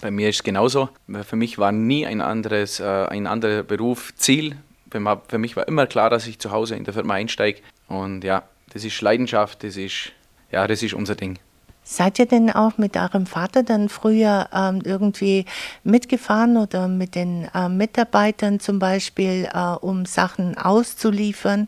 Bei 0.00 0.10
mir 0.10 0.28
ist 0.28 0.36
es 0.36 0.42
genauso. 0.42 0.88
Für 1.24 1.36
mich 1.36 1.58
war 1.58 1.72
nie 1.72 2.06
ein, 2.06 2.20
anderes, 2.20 2.80
äh, 2.80 2.84
ein 2.84 3.26
anderer 3.26 3.62
Beruf 3.62 4.14
Ziel. 4.16 4.56
Für 4.90 5.38
mich 5.38 5.54
war 5.56 5.68
immer 5.68 5.86
klar, 5.86 6.08
dass 6.10 6.26
ich 6.26 6.38
zu 6.38 6.50
Hause 6.50 6.74
in 6.74 6.84
der 6.84 6.94
Firma 6.94 7.14
einsteige. 7.14 7.60
Und 7.88 8.22
ja, 8.22 8.44
das 8.72 8.84
ist 8.84 9.00
Leidenschaft, 9.00 9.64
das 9.64 9.76
ist, 9.76 10.12
ja, 10.50 10.66
das 10.66 10.82
ist 10.82 10.94
unser 10.94 11.14
Ding. 11.14 11.38
Seid 11.82 12.18
ihr 12.18 12.26
denn 12.26 12.50
auch 12.50 12.76
mit 12.76 12.98
eurem 12.98 13.24
Vater 13.24 13.62
dann 13.62 13.88
früher 13.88 14.48
ähm, 14.52 14.82
irgendwie 14.84 15.46
mitgefahren 15.84 16.58
oder 16.58 16.86
mit 16.86 17.14
den 17.14 17.48
äh, 17.54 17.70
Mitarbeitern 17.70 18.60
zum 18.60 18.78
Beispiel, 18.78 19.48
äh, 19.50 19.58
um 19.80 20.04
Sachen 20.04 20.58
auszuliefern? 20.58 21.66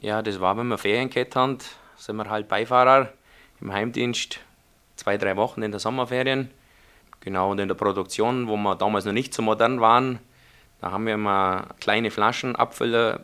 Ja, 0.00 0.22
das 0.22 0.40
war, 0.40 0.56
wenn 0.56 0.68
wir 0.68 0.78
Ferien 0.78 1.10
gehabt 1.10 1.34
haben, 1.34 1.58
sind 1.96 2.14
wir 2.14 2.30
halt 2.30 2.46
Beifahrer 2.46 3.12
im 3.60 3.72
Heimdienst, 3.72 4.38
zwei, 4.94 5.16
drei 5.16 5.36
Wochen 5.36 5.62
in 5.62 5.72
der 5.72 5.80
Sommerferien. 5.80 6.50
Genau, 7.18 7.50
und 7.50 7.58
in 7.58 7.66
der 7.66 7.74
Produktion, 7.74 8.46
wo 8.46 8.56
wir 8.56 8.76
damals 8.76 9.04
noch 9.04 9.12
nicht 9.12 9.34
so 9.34 9.42
modern 9.42 9.80
waren, 9.80 10.20
da 10.80 10.92
haben 10.92 11.06
wir 11.06 11.14
immer 11.14 11.66
kleine 11.80 12.12
Flaschen 12.12 12.54
abfüllen, 12.54 13.18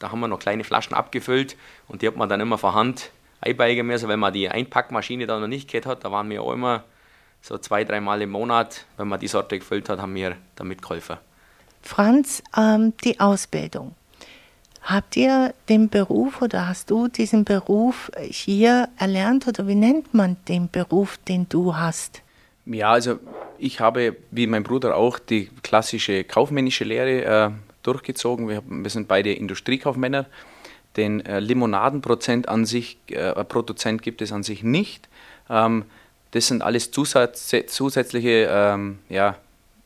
da 0.00 0.10
haben 0.10 0.18
wir 0.20 0.28
noch 0.28 0.40
kleine 0.40 0.64
Flaschen 0.64 0.94
abgefüllt 0.94 1.56
und 1.86 2.02
die 2.02 2.08
hat 2.08 2.16
man 2.16 2.28
dann 2.28 2.40
immer 2.40 2.58
vor 2.58 2.74
Hand 2.74 3.10
einbeigen 3.40 3.86
müssen, 3.86 4.08
wenn 4.08 4.18
man 4.18 4.32
die 4.32 4.48
Einpackmaschine 4.48 5.26
da 5.26 5.38
noch 5.38 5.46
nicht 5.46 5.70
gehabt 5.70 5.86
hat. 5.86 6.04
Da 6.04 6.10
waren 6.10 6.28
wir 6.28 6.42
auch 6.42 6.52
immer 6.52 6.84
so 7.42 7.56
zwei, 7.58 7.84
dreimal 7.84 8.20
im 8.22 8.30
Monat, 8.30 8.86
wenn 8.96 9.08
man 9.08 9.20
die 9.20 9.28
Sorte 9.28 9.58
gefüllt 9.58 9.88
hat, 9.88 10.00
haben 10.00 10.14
wir 10.14 10.36
damit 10.56 10.82
geholfen. 10.82 11.18
Franz, 11.82 12.42
ähm, 12.56 12.92
die 13.04 13.20
Ausbildung. 13.20 13.94
Habt 14.82 15.16
ihr 15.16 15.54
den 15.68 15.88
Beruf 15.90 16.40
oder 16.40 16.66
hast 16.66 16.90
du 16.90 17.08
diesen 17.08 17.44
Beruf 17.44 18.10
hier 18.18 18.88
erlernt 18.96 19.46
oder 19.46 19.66
wie 19.66 19.74
nennt 19.74 20.14
man 20.14 20.36
den 20.48 20.70
Beruf, 20.70 21.18
den 21.28 21.48
du 21.48 21.76
hast? 21.76 22.22
Ja, 22.64 22.92
also 22.92 23.18
ich 23.58 23.80
habe, 23.80 24.16
wie 24.30 24.46
mein 24.46 24.62
Bruder 24.62 24.96
auch, 24.96 25.18
die 25.18 25.50
klassische 25.62 26.24
kaufmännische 26.24 26.84
Lehre 26.84 27.24
äh, 27.24 27.50
durchgezogen. 27.82 28.48
Wir, 28.48 28.62
wir, 28.66 28.90
sind 28.90 29.08
beide 29.08 29.32
Industriekaufmänner. 29.32 30.26
Den 30.96 31.24
äh, 31.24 31.40
Limonadenprozent 31.40 32.48
an 32.48 32.66
sich, 32.66 32.98
äh, 33.08 33.44
Produzent 33.44 34.02
gibt 34.02 34.22
es 34.22 34.32
an 34.32 34.42
sich 34.42 34.62
nicht. 34.62 35.08
Ähm, 35.48 35.84
das 36.32 36.46
sind 36.46 36.62
alles 36.62 36.90
Zusatz, 36.90 37.52
zusätzliche 37.66 38.48
ähm, 38.50 38.98
ja, 39.08 39.36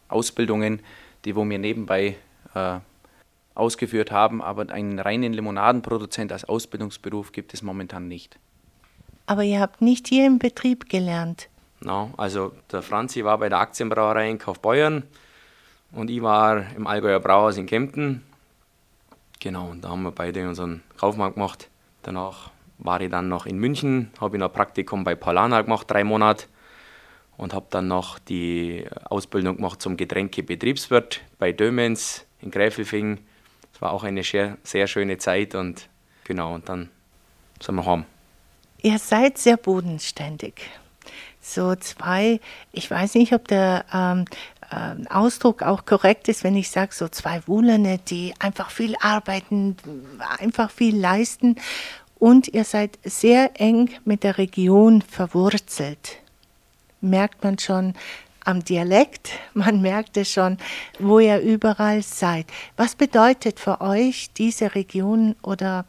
Ausbildungen, 0.08 0.80
die 1.24 1.36
wo 1.36 1.48
wir 1.48 1.58
nebenbei 1.58 2.16
äh, 2.54 2.78
ausgeführt 3.54 4.10
haben, 4.10 4.42
aber 4.42 4.68
einen 4.70 4.98
reinen 4.98 5.32
Limonadenproduzent 5.32 6.32
als 6.32 6.44
Ausbildungsberuf 6.44 7.32
gibt 7.32 7.54
es 7.54 7.62
momentan 7.62 8.08
nicht. 8.08 8.38
Aber 9.26 9.42
ihr 9.42 9.60
habt 9.60 9.80
nicht 9.80 10.08
hier 10.08 10.26
im 10.26 10.38
Betrieb 10.38 10.88
gelernt? 10.88 11.48
No, 11.80 12.12
also 12.16 12.52
der 12.72 12.82
Franzi 12.82 13.24
war 13.24 13.38
bei 13.38 13.48
der 13.48 13.58
Aktienbrauerei 13.58 14.30
in 14.30 14.38
Kaufbeuern 14.38 15.04
und 15.94 16.10
ich 16.10 16.22
war 16.22 16.64
im 16.76 16.86
Allgäuer 16.86 17.20
Brauhaus 17.20 17.56
in 17.56 17.66
Kempten 17.66 18.22
Genau, 19.44 19.66
und 19.66 19.84
da 19.84 19.90
haben 19.90 20.02
wir 20.02 20.10
beide 20.10 20.48
unseren 20.48 20.82
Kaufmann 20.96 21.34
gemacht. 21.34 21.68
Danach 22.02 22.50
war 22.78 22.98
ich 23.02 23.10
dann 23.10 23.28
noch 23.28 23.44
in 23.44 23.58
München, 23.58 24.10
habe 24.18 24.36
ich 24.36 24.40
noch 24.40 24.50
Praktikum 24.50 25.04
bei 25.04 25.14
Paulana 25.14 25.60
gemacht, 25.60 25.90
drei 25.90 26.02
Monate. 26.02 26.46
Und 27.36 27.52
habe 27.52 27.66
dann 27.68 27.86
noch 27.86 28.18
die 28.18 28.86
Ausbildung 29.10 29.56
gemacht 29.56 29.82
zum 29.82 29.98
Getränkebetriebswirt 29.98 31.20
bei 31.38 31.52
Dömens 31.52 32.24
in 32.40 32.52
Gräfelfing. 32.52 33.18
Das 33.70 33.82
war 33.82 33.92
auch 33.92 34.02
eine 34.02 34.22
sehr, 34.22 34.56
sehr 34.62 34.86
schöne 34.86 35.18
Zeit 35.18 35.54
und 35.54 35.90
genau, 36.22 36.54
und 36.54 36.66
dann 36.70 36.88
sind 37.60 37.74
wir 37.74 37.84
heim. 37.84 38.06
Ihr 38.80 38.98
seid 38.98 39.36
sehr 39.36 39.58
bodenständig. 39.58 40.54
So 41.42 41.74
zwei, 41.74 42.40
ich 42.72 42.90
weiß 42.90 43.16
nicht, 43.16 43.34
ob 43.34 43.46
der 43.48 43.84
ähm, 43.92 44.24
äh, 44.74 45.08
Ausdruck 45.08 45.62
auch 45.62 45.84
korrekt 45.84 46.28
ist, 46.28 46.44
wenn 46.44 46.56
ich 46.56 46.70
sage, 46.70 46.94
so 46.94 47.08
zwei 47.08 47.42
Wulerne, 47.46 47.98
die 47.98 48.34
einfach 48.38 48.70
viel 48.70 48.96
arbeiten, 49.00 49.76
einfach 50.38 50.70
viel 50.70 50.96
leisten. 50.98 51.56
Und 52.18 52.48
ihr 52.48 52.64
seid 52.64 52.98
sehr 53.04 53.60
eng 53.60 53.90
mit 54.04 54.22
der 54.22 54.38
Region 54.38 55.02
verwurzelt. 55.02 56.18
Merkt 57.00 57.44
man 57.44 57.58
schon 57.58 57.94
am 58.44 58.64
Dialekt, 58.64 59.30
man 59.54 59.80
merkt 59.82 60.16
es 60.16 60.30
schon, 60.30 60.58
wo 60.98 61.18
ihr 61.18 61.40
überall 61.40 62.02
seid. 62.02 62.46
Was 62.76 62.94
bedeutet 62.94 63.60
für 63.60 63.80
euch 63.80 64.30
diese 64.36 64.74
Region 64.74 65.36
oder 65.42 65.84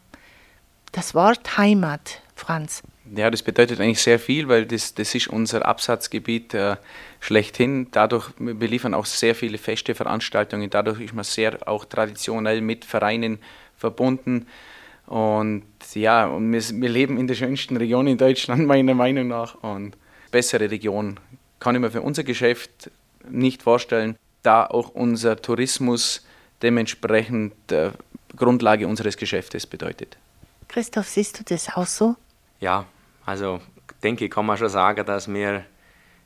das 0.92 1.14
Wort 1.14 1.58
Heimat, 1.58 2.22
Franz? 2.36 2.84
Ja, 3.14 3.30
das 3.30 3.44
bedeutet 3.44 3.80
eigentlich 3.80 4.02
sehr 4.02 4.18
viel, 4.18 4.48
weil 4.48 4.66
das, 4.66 4.96
das 4.96 5.14
ist 5.14 5.28
unser 5.28 5.66
Absatzgebiet 5.66 6.54
äh, 6.56 6.76
schlechthin. 7.20 7.88
Dadurch, 7.92 8.30
wir 8.40 8.68
liefern 8.68 8.96
auch 8.96 9.06
sehr 9.06 9.36
viele 9.36 9.58
feste 9.60 9.94
Veranstaltungen. 9.94 10.70
Dadurch 10.70 11.02
ist 11.02 11.14
man 11.14 11.24
sehr 11.24 11.68
auch 11.68 11.86
traditionell 11.86 12.62
mit 12.62 12.84
Vereinen 12.84 13.40
verbunden. 13.78 14.48
Und 15.06 15.64
ja, 15.94 16.26
und 16.26 16.52
wir, 16.52 16.62
wir 16.62 16.90
leben 16.90 17.20
in 17.20 17.28
der 17.28 17.36
schönsten 17.36 17.78
Region 17.78 18.08
in 18.08 18.18
Deutschland, 18.18 18.66
meiner 18.68 18.96
Meinung 18.96 19.28
nach. 19.28 19.56
Und 19.62 19.96
bessere 20.32 20.72
Region 20.72 21.20
kann 21.60 21.76
ich 21.76 21.82
mir 21.82 21.92
für 21.92 22.02
unser 22.02 22.24
Geschäft 22.24 22.90
nicht 23.30 23.62
vorstellen, 23.62 24.18
da 24.42 24.66
auch 24.66 24.90
unser 24.90 25.42
Tourismus 25.42 26.26
dementsprechend 26.64 27.72
äh, 27.72 27.92
Grundlage 28.36 28.88
unseres 28.88 29.18
Geschäftes 29.18 29.68
bedeutet. 29.68 30.18
Christoph, 30.68 31.08
siehst 31.08 31.40
du 31.40 31.44
das 31.44 31.70
auch 31.76 31.86
so? 31.86 32.16
Ja, 32.60 32.86
also 33.26 33.62
denke, 34.04 34.30
kann 34.30 34.46
man 34.46 34.58
schon 34.58 34.70
sagen, 34.70 35.06
dass 35.06 35.32
wir 35.32 35.66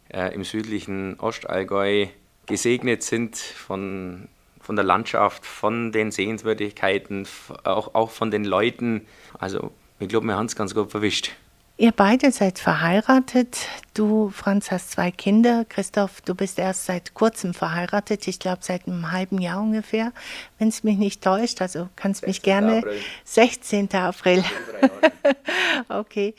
äh, 0.10 0.34
im 0.34 0.44
südlichen 0.44 1.20
Ostallgäu 1.20 2.08
gesegnet 2.46 3.04
sind 3.04 3.38
von, 3.38 4.28
von 4.60 4.76
der 4.76 4.86
Landschaft, 4.86 5.46
von 5.46 5.92
den 5.92 6.12
Sehenswürdigkeiten, 6.12 7.28
auch, 7.64 7.94
auch 7.96 8.10
von 8.10 8.32
den 8.32 8.44
Leuten. 8.44 9.06
Also 9.38 9.72
ich 10.00 10.10
glaube, 10.10 10.28
wir 10.28 10.36
haben 10.36 10.48
es 10.48 10.56
ganz 10.56 10.74
gut 10.74 10.92
verwischt. 10.92 11.32
Ihr 11.78 11.94
beide 11.94 12.30
seid 12.32 12.60
verheiratet. 12.60 13.70
Du, 13.94 14.32
Franz, 14.32 14.70
hast 14.70 14.92
zwei 14.92 15.12
Kinder. 15.12 15.64
Christoph, 15.64 16.20
du 16.20 16.36
bist 16.36 16.60
erst 16.60 16.88
seit 16.88 17.14
kurzem 17.14 17.54
verheiratet. 17.54 18.28
Ich 18.28 18.38
glaube, 18.40 18.58
seit 18.62 18.86
einem 18.86 19.14
halben 19.14 19.38
Jahr 19.38 19.62
ungefähr, 19.62 20.12
wenn 20.58 20.68
es 20.68 20.84
mich 20.84 20.98
nicht 20.98 21.24
täuscht. 21.24 21.62
Also 21.62 21.88
kannst 21.96 22.28
mich 22.28 22.42
gerne. 22.42 22.80
April. 22.80 23.00
16. 23.24 23.94
April. 23.94 24.44
okay. 25.88 26.36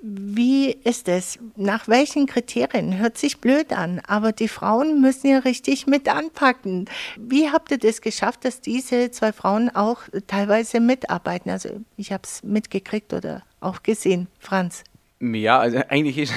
Wie 0.00 0.70
ist 0.70 1.08
es? 1.08 1.40
Nach 1.56 1.88
welchen 1.88 2.26
Kriterien? 2.26 2.98
Hört 2.98 3.18
sich 3.18 3.40
blöd 3.40 3.72
an, 3.72 4.00
aber 4.06 4.30
die 4.30 4.46
Frauen 4.46 5.00
müssen 5.00 5.28
ja 5.28 5.38
richtig 5.40 5.88
mit 5.88 6.08
anpacken. 6.08 6.88
Wie 7.16 7.50
habt 7.50 7.72
ihr 7.72 7.78
das 7.78 8.00
geschafft, 8.00 8.44
dass 8.44 8.60
diese 8.60 9.10
zwei 9.10 9.32
Frauen 9.32 9.74
auch 9.74 10.02
teilweise 10.28 10.78
mitarbeiten? 10.78 11.50
Also 11.50 11.80
ich 11.96 12.12
habe 12.12 12.22
es 12.24 12.44
mitgekriegt 12.44 13.12
oder 13.12 13.42
auch 13.60 13.82
gesehen, 13.82 14.28
Franz. 14.38 14.84
Ja, 15.20 15.58
also 15.58 15.80
eigentlich 15.88 16.18
ist 16.18 16.34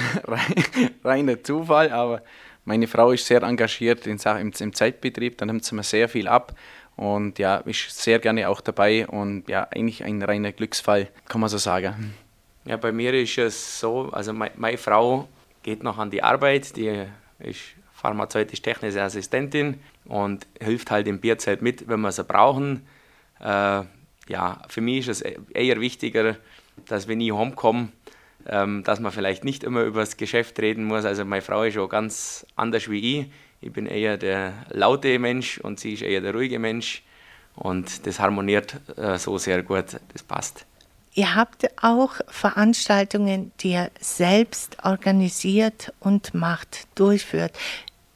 reiner 1.04 1.40
Zufall, 1.44 1.92
aber 1.92 2.22
meine 2.64 2.88
Frau 2.88 3.12
ist 3.12 3.26
sehr 3.26 3.44
engagiert 3.44 4.08
in 4.08 4.18
Sachen, 4.18 4.40
im, 4.40 4.52
im 4.58 4.72
Zeitbetrieb, 4.72 5.38
dann 5.38 5.46
nimmt 5.46 5.64
sie 5.64 5.76
mir 5.76 5.84
sehr 5.84 6.08
viel 6.08 6.26
ab 6.26 6.56
und 6.96 7.38
ja, 7.38 7.58
ist 7.58 7.96
sehr 7.96 8.18
gerne 8.18 8.48
auch 8.48 8.60
dabei 8.60 9.06
und 9.06 9.48
ja, 9.48 9.68
eigentlich 9.70 10.02
ein 10.02 10.20
reiner 10.20 10.50
Glücksfall, 10.50 11.08
kann 11.28 11.40
man 11.40 11.48
so 11.48 11.58
sagen. 11.58 12.14
Ja, 12.64 12.76
bei 12.76 12.92
mir 12.92 13.12
ist 13.14 13.38
es 13.38 13.80
so, 13.80 14.10
also 14.12 14.32
meine, 14.32 14.52
meine 14.56 14.78
Frau 14.78 15.28
geht 15.62 15.82
noch 15.82 15.98
an 15.98 16.10
die 16.10 16.22
Arbeit, 16.22 16.76
die 16.76 17.06
ist 17.40 17.60
pharmazeutisch-technische 17.94 19.02
Assistentin 19.02 19.80
und 20.04 20.46
hilft 20.60 20.90
halt 20.90 21.06
im 21.08 21.20
Bierzeit 21.20 21.62
mit, 21.62 21.88
wenn 21.88 22.00
wir 22.00 22.12
sie 22.12 22.24
brauchen. 22.24 22.86
Äh, 23.40 23.82
ja, 24.28 24.62
für 24.68 24.80
mich 24.80 25.08
ist 25.08 25.22
es 25.22 25.32
eher 25.52 25.80
wichtiger, 25.80 26.36
dass 26.86 27.08
wenn 27.08 27.20
ich 27.20 27.32
heimkomme, 27.32 27.88
ähm, 28.46 28.82
dass 28.84 29.00
man 29.00 29.12
vielleicht 29.12 29.44
nicht 29.44 29.64
immer 29.64 29.82
über 29.82 30.00
das 30.00 30.16
Geschäft 30.16 30.58
reden 30.60 30.84
muss. 30.84 31.04
Also 31.04 31.24
meine 31.24 31.42
Frau 31.42 31.64
ist 31.64 31.78
auch 31.78 31.88
ganz 31.88 32.46
anders 32.56 32.88
wie 32.88 33.20
ich. 33.20 33.30
Ich 33.60 33.72
bin 33.72 33.86
eher 33.86 34.16
der 34.16 34.52
laute 34.70 35.18
Mensch 35.18 35.58
und 35.58 35.78
sie 35.78 35.94
ist 35.94 36.02
eher 36.02 36.20
der 36.20 36.34
ruhige 36.34 36.58
Mensch. 36.58 37.02
Und 37.54 38.06
das 38.06 38.18
harmoniert 38.18 38.80
äh, 38.96 39.18
so 39.18 39.38
sehr 39.38 39.62
gut, 39.62 40.00
das 40.12 40.22
passt. 40.22 40.66
Ihr 41.14 41.34
habt 41.34 41.68
auch 41.82 42.14
Veranstaltungen, 42.28 43.52
die 43.60 43.72
ihr 43.72 43.90
selbst 44.00 44.78
organisiert 44.82 45.92
und 46.00 46.32
macht, 46.32 46.86
durchführt. 46.94 47.52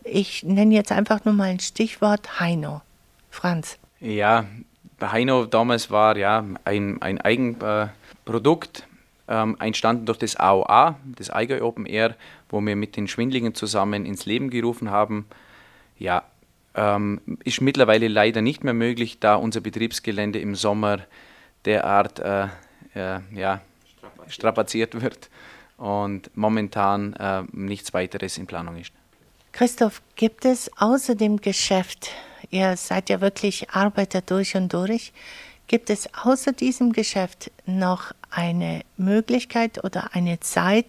Ich 0.02 0.44
nenne 0.44 0.74
jetzt 0.74 0.92
einfach 0.92 1.24
nur 1.24 1.34
mal 1.34 1.50
ein 1.50 1.60
Stichwort 1.60 2.40
Heino. 2.40 2.80
Franz. 3.28 3.78
Ja, 4.00 4.46
Heino 5.00 5.44
damals 5.44 5.90
war 5.90 6.16
ja 6.16 6.42
ein, 6.64 7.02
ein 7.02 7.20
Eigenprodukt, 7.20 8.86
ähm, 9.28 9.56
entstanden 9.60 10.06
durch 10.06 10.18
das 10.18 10.36
AOA, 10.36 10.96
das 11.04 11.28
Allgäu 11.28 11.62
Open 11.62 11.84
Air, 11.84 12.16
wo 12.48 12.60
wir 12.62 12.76
mit 12.76 12.96
den 12.96 13.08
Schwindlingen 13.08 13.54
zusammen 13.54 14.06
ins 14.06 14.24
Leben 14.24 14.48
gerufen 14.48 14.90
haben. 14.90 15.26
Ja, 15.98 16.22
ähm, 16.74 17.20
ist 17.44 17.60
mittlerweile 17.60 18.08
leider 18.08 18.40
nicht 18.40 18.64
mehr 18.64 18.74
möglich, 18.74 19.20
da 19.20 19.34
unser 19.34 19.60
Betriebsgelände 19.60 20.38
im 20.38 20.54
Sommer 20.54 21.00
derart 21.64 22.20
äh, 22.20 22.46
äh, 22.96 23.20
ja, 23.32 23.60
strapaziert 24.28 25.00
wird 25.00 25.30
und 25.76 26.30
momentan 26.34 27.12
äh, 27.14 27.42
nichts 27.52 27.92
weiteres 27.94 28.38
in 28.38 28.46
Planung 28.46 28.76
ist. 28.76 28.92
Christoph, 29.52 30.02
gibt 30.16 30.44
es 30.44 30.70
außer 30.76 31.14
dem 31.14 31.40
Geschäft, 31.40 32.10
ihr 32.50 32.76
seid 32.76 33.08
ja 33.08 33.20
wirklich 33.20 33.70
Arbeiter 33.70 34.20
durch 34.20 34.56
und 34.56 34.72
durch, 34.72 35.12
gibt 35.66 35.90
es 35.90 36.08
außer 36.14 36.52
diesem 36.52 36.92
Geschäft 36.92 37.50
noch 37.64 38.12
eine 38.30 38.82
Möglichkeit 38.96 39.82
oder 39.82 40.14
eine 40.14 40.40
Zeit, 40.40 40.86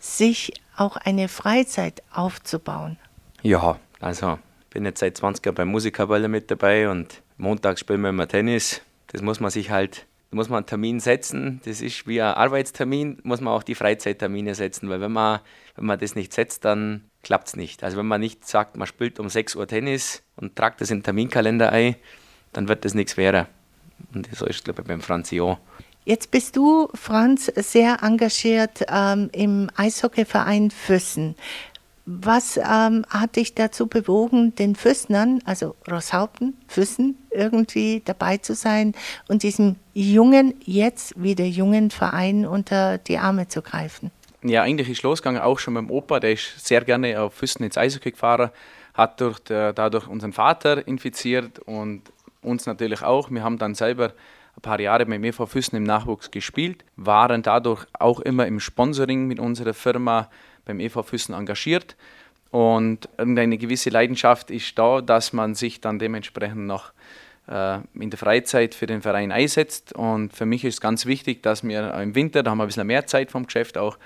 sich 0.00 0.52
auch 0.76 0.96
eine 0.96 1.28
Freizeit 1.28 2.02
aufzubauen? 2.12 2.98
Ja, 3.42 3.78
also 4.00 4.38
ich 4.62 4.70
bin 4.70 4.84
jetzt 4.84 5.00
seit 5.00 5.16
20 5.16 5.44
Jahren 5.46 5.54
beim 5.54 5.68
Musikerballer 5.68 6.28
mit 6.28 6.50
dabei 6.50 6.88
und 6.88 7.22
montags 7.36 7.80
spielen 7.80 8.00
wir 8.00 8.10
immer 8.10 8.28
Tennis. 8.28 8.82
Das 9.08 9.22
muss 9.22 9.38
man 9.38 9.50
sich 9.50 9.70
halt, 9.70 10.06
da 10.30 10.36
muss 10.36 10.48
man 10.48 10.58
einen 10.58 10.66
Termin 10.66 11.00
setzen. 11.00 11.60
Das 11.64 11.80
ist 11.80 12.06
wie 12.06 12.20
ein 12.20 12.34
Arbeitstermin, 12.34 13.18
muss 13.22 13.40
man 13.40 13.54
auch 13.54 13.62
die 13.62 13.74
Freizeittermine 13.74 14.54
setzen, 14.54 14.88
weil 14.88 15.00
wenn 15.00 15.12
man, 15.12 15.40
wenn 15.76 15.86
man 15.86 15.98
das 15.98 16.14
nicht 16.14 16.32
setzt, 16.32 16.64
dann 16.64 17.04
klappt 17.22 17.48
es 17.48 17.56
nicht. 17.56 17.82
Also 17.82 17.96
wenn 17.96 18.06
man 18.06 18.20
nicht 18.20 18.46
sagt, 18.46 18.76
man 18.76 18.86
spielt 18.86 19.18
um 19.20 19.28
6 19.28 19.56
Uhr 19.56 19.66
Tennis 19.66 20.22
und 20.36 20.54
tragt 20.56 20.80
das 20.80 20.90
in 20.90 20.98
den 20.98 21.04
Terminkalender 21.04 21.72
ein, 21.72 21.96
dann 22.52 22.68
wird 22.68 22.84
das 22.84 22.94
nichts 22.94 23.16
werden. 23.16 23.46
Und 24.14 24.28
so 24.34 24.46
ist 24.46 24.56
es, 24.56 24.64
glaube 24.64 24.82
ich, 24.82 24.88
beim 24.88 25.00
Franzi 25.00 25.40
auch. 25.40 25.58
Jetzt 26.04 26.30
bist 26.30 26.56
du, 26.56 26.88
Franz, 26.94 27.52
sehr 27.54 28.02
engagiert 28.02 28.82
ähm, 28.88 29.28
im 29.32 29.70
Eishockeyverein 29.76 30.70
Füssen. 30.70 31.34
Was 32.10 32.56
ähm, 32.56 33.04
hat 33.10 33.36
dich 33.36 33.54
dazu 33.54 33.86
bewogen, 33.86 34.54
den 34.54 34.76
Füssnern, 34.76 35.42
also 35.44 35.76
Rosshaupten, 35.90 36.56
Füssen, 36.66 37.18
irgendwie 37.30 38.00
dabei 38.02 38.38
zu 38.38 38.54
sein 38.54 38.94
und 39.28 39.42
diesem 39.42 39.76
jungen, 39.92 40.54
jetzt 40.64 41.22
wieder 41.22 41.44
jungen 41.44 41.90
Verein 41.90 42.46
unter 42.46 42.96
die 42.96 43.18
Arme 43.18 43.48
zu 43.48 43.60
greifen? 43.60 44.10
Ja, 44.42 44.62
eigentlich 44.62 44.88
ist 44.88 45.02
losgegangen 45.02 45.42
auch 45.42 45.58
schon 45.58 45.74
beim 45.74 45.90
Opa, 45.90 46.18
der 46.18 46.32
ist 46.32 46.66
sehr 46.66 46.80
gerne 46.80 47.20
auf 47.20 47.34
Füssen 47.34 47.62
ins 47.62 47.76
Eishockey 47.76 48.12
gefahren, 48.12 48.52
hat 48.94 49.20
durch 49.20 49.38
der, 49.40 49.74
dadurch 49.74 50.08
unseren 50.08 50.32
Vater 50.32 50.88
infiziert 50.88 51.58
und 51.58 52.04
uns 52.40 52.64
natürlich 52.64 53.02
auch. 53.02 53.30
Wir 53.30 53.44
haben 53.44 53.58
dann 53.58 53.74
selber 53.74 54.14
ein 54.56 54.62
paar 54.62 54.80
Jahre 54.80 55.04
beim 55.04 55.22
EV 55.22 55.44
Füssen 55.44 55.76
im 55.76 55.82
Nachwuchs 55.82 56.30
gespielt, 56.30 56.86
waren 56.96 57.42
dadurch 57.42 57.84
auch 57.92 58.20
immer 58.20 58.46
im 58.46 58.60
Sponsoring 58.60 59.26
mit 59.26 59.40
unserer 59.40 59.74
Firma 59.74 60.30
beim 60.68 60.78
EV 60.78 61.02
Füssen 61.02 61.34
engagiert. 61.34 61.96
Und 62.50 63.08
irgendeine 63.18 63.58
gewisse 63.58 63.90
Leidenschaft 63.90 64.50
ist 64.50 64.78
da, 64.78 65.00
dass 65.00 65.32
man 65.32 65.54
sich 65.54 65.80
dann 65.80 65.98
dementsprechend 65.98 66.66
noch 66.66 66.92
äh, 67.48 67.78
in 67.94 68.10
der 68.10 68.18
Freizeit 68.18 68.74
für 68.74 68.86
den 68.86 69.02
Verein 69.02 69.32
einsetzt. 69.32 69.92
Und 69.92 70.32
für 70.32 70.46
mich 70.46 70.64
ist 70.64 70.80
ganz 70.80 71.06
wichtig, 71.06 71.42
dass 71.42 71.62
wir 71.62 71.92
im 71.94 72.14
Winter, 72.14 72.42
da 72.42 72.52
haben 72.52 72.58
wir 72.58 72.64
ein 72.64 72.68
bisschen 72.68 72.86
mehr 72.86 73.06
Zeit 73.06 73.30
vom 73.30 73.46
Geschäft 73.46 73.76
auch, 73.76 73.98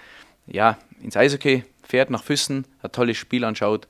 ja, 0.47 0.78
ins 1.00 1.16
Eishockey 1.16 1.64
fährt 1.87 2.11
nach 2.11 2.25
Füssen, 2.25 2.64
ein 2.83 2.90
tolles 2.90 3.16
Spiel 3.16 3.45
anschaut, 3.45 3.87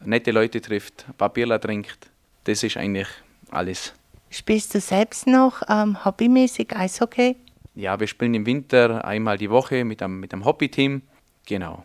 nette 0.00 0.30
Leute 0.30 0.60
trifft, 0.60 1.06
Papierler 1.16 1.60
trinkt. 1.60 2.10
Das 2.44 2.62
ist 2.62 2.76
eigentlich 2.76 3.08
alles. 3.50 3.94
Spielst 4.30 4.74
du 4.74 4.80
selbst 4.80 5.26
noch 5.26 5.62
ähm, 5.68 6.04
hobbymäßig 6.04 6.76
Eishockey? 6.76 7.36
Ja, 7.74 7.98
wir 7.98 8.06
spielen 8.06 8.34
im 8.34 8.46
Winter 8.46 9.04
einmal 9.04 9.38
die 9.38 9.50
Woche 9.50 9.84
mit 9.84 10.02
einem, 10.02 10.20
mit 10.20 10.32
einem 10.32 10.44
Hobbyteam. 10.44 11.02
Genau. 11.46 11.84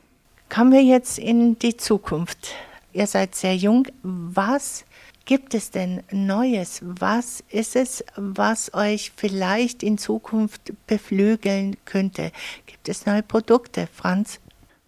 Kommen 0.53 0.71
wir 0.71 0.83
jetzt 0.83 1.17
in 1.17 1.57
die 1.57 1.77
Zukunft. 1.77 2.53
Ihr 2.91 3.07
seid 3.07 3.33
sehr 3.33 3.55
jung. 3.55 3.87
Was 4.03 4.85
gibt 5.25 5.55
es 5.55 5.71
denn 5.71 6.03
Neues? 6.11 6.79
Was 6.83 7.43
ist 7.49 7.75
es, 7.75 8.05
was 8.17 8.71
euch 8.75 9.11
vielleicht 9.15 9.81
in 9.81 9.97
Zukunft 9.97 10.71
beflügeln 10.85 11.75
könnte? 11.85 12.31
Gibt 12.67 12.87
es 12.87 13.07
neue 13.07 13.23
Produkte, 13.23 13.87
Franz? 13.91 14.39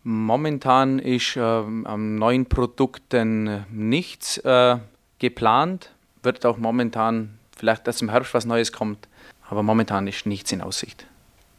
Momentan 0.04 1.00
ist 1.00 1.36
äh, 1.36 1.40
an 1.40 2.18
neuen 2.18 2.46
Produkten 2.46 3.66
nichts 3.72 4.38
äh, 4.38 4.78
geplant. 5.18 5.90
Wird 6.22 6.46
auch 6.46 6.58
momentan 6.58 7.40
vielleicht, 7.58 7.88
dass 7.88 8.04
im 8.04 8.10
Herbst 8.10 8.36
was 8.36 8.46
Neues 8.46 8.72
kommt, 8.72 9.08
aber 9.50 9.64
momentan 9.64 10.06
ist 10.06 10.28
nichts 10.28 10.52
in 10.52 10.62
Aussicht. 10.62 11.08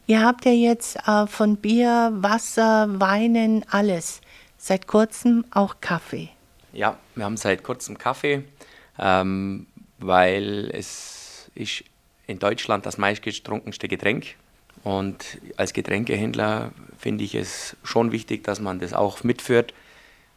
Ihr 0.09 0.23
habt 0.23 0.45
ja 0.45 0.53
jetzt 0.53 0.97
äh, 1.09 1.27
von 1.27 1.57
Bier, 1.57 2.13
Wasser, 2.15 3.01
Weinen, 3.01 3.65
alles. 3.69 4.21
Seit 4.57 4.87
kurzem 4.87 5.45
auch 5.51 5.77
Kaffee. 5.81 6.29
Ja, 6.73 6.97
wir 7.17 7.25
haben 7.25 7.37
seit 7.37 7.65
kurzem 7.65 7.99
Kaffee, 7.99 8.45
ähm, 9.01 9.67
weil 9.99 10.71
es 10.73 11.51
ist 11.57 11.83
in 12.29 12.39
Deutschland 12.39 12.87
das 12.87 12.99
meistgetrunkenste 12.99 13.89
Getränk. 13.89 14.37
Und 14.85 15.39
als 15.57 15.73
Getränkehändler 15.73 16.71
finde 16.97 17.25
ich 17.25 17.35
es 17.35 17.77
schon 17.83 18.13
wichtig, 18.13 18.45
dass 18.45 18.61
man 18.61 18.79
das 18.79 18.93
auch 18.93 19.25
mitführt. 19.25 19.75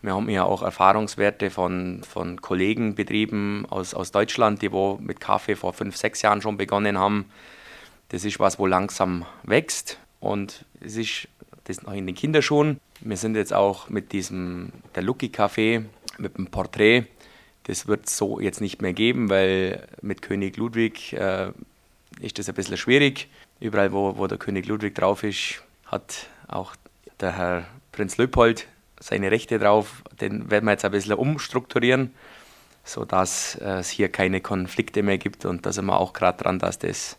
Wir 0.01 0.15
haben 0.15 0.29
ja 0.29 0.45
auch 0.45 0.63
Erfahrungswerte 0.63 1.51
von, 1.51 2.01
von 2.03 2.41
Kollegenbetrieben 2.41 3.67
aus, 3.69 3.93
aus 3.93 4.11
Deutschland, 4.11 4.63
die 4.63 4.71
wo 4.71 4.97
mit 4.99 5.19
Kaffee 5.19 5.55
vor 5.55 5.73
fünf, 5.73 5.95
sechs 5.95 6.23
Jahren 6.23 6.41
schon 6.41 6.57
begonnen 6.57 6.97
haben. 6.97 7.25
Das 8.09 8.25
ist 8.25 8.39
was, 8.39 8.59
wo 8.59 8.65
langsam 8.65 9.25
wächst 9.43 9.99
und 10.19 10.65
es 10.81 10.97
ist 10.97 11.27
das 11.65 11.83
noch 11.83 11.93
in 11.93 12.07
den 12.07 12.15
Kinderschuhen. 12.15 12.79
Wir 13.01 13.17
sind 13.17 13.35
jetzt 13.35 13.53
auch 13.53 13.89
mit 13.89 14.11
diesem, 14.11 14.71
der 14.95 15.03
Lucky 15.03 15.27
Café, 15.27 15.85
mit 16.17 16.37
dem 16.37 16.47
Porträt. 16.47 17.05
Das 17.63 17.87
wird 17.87 18.07
es 18.07 18.17
so 18.17 18.39
jetzt 18.39 18.61
nicht 18.61 18.81
mehr 18.81 18.93
geben, 18.93 19.29
weil 19.29 19.87
mit 20.01 20.23
König 20.23 20.57
Ludwig 20.57 21.13
äh, 21.13 21.51
ist 22.19 22.39
das 22.39 22.49
ein 22.49 22.55
bisschen 22.55 22.77
schwierig. 22.77 23.29
Überall, 23.59 23.91
wo, 23.91 24.17
wo 24.17 24.25
der 24.25 24.39
König 24.39 24.65
Ludwig 24.65 24.95
drauf 24.95 25.23
ist, 25.23 25.61
hat 25.85 26.27
auch 26.47 26.75
der 27.19 27.37
Herr 27.37 27.65
Prinz 27.91 28.17
Leopold 28.17 28.65
seine 28.99 29.29
Rechte 29.29 29.59
drauf. 29.59 30.03
Den 30.19 30.49
werden 30.49 30.65
wir 30.65 30.71
jetzt 30.71 30.85
ein 30.85 30.91
bisschen 30.91 31.13
umstrukturieren, 31.13 32.11
sodass 32.83 33.55
äh, 33.61 33.79
es 33.79 33.89
hier 33.89 34.09
keine 34.09 34.41
Konflikte 34.41 35.03
mehr 35.03 35.19
gibt. 35.19 35.45
Und 35.45 35.67
da 35.67 35.71
sind 35.71 35.85
wir 35.85 35.99
auch 35.99 36.13
gerade 36.13 36.41
dran, 36.43 36.57
dass 36.57 36.79
das 36.79 37.18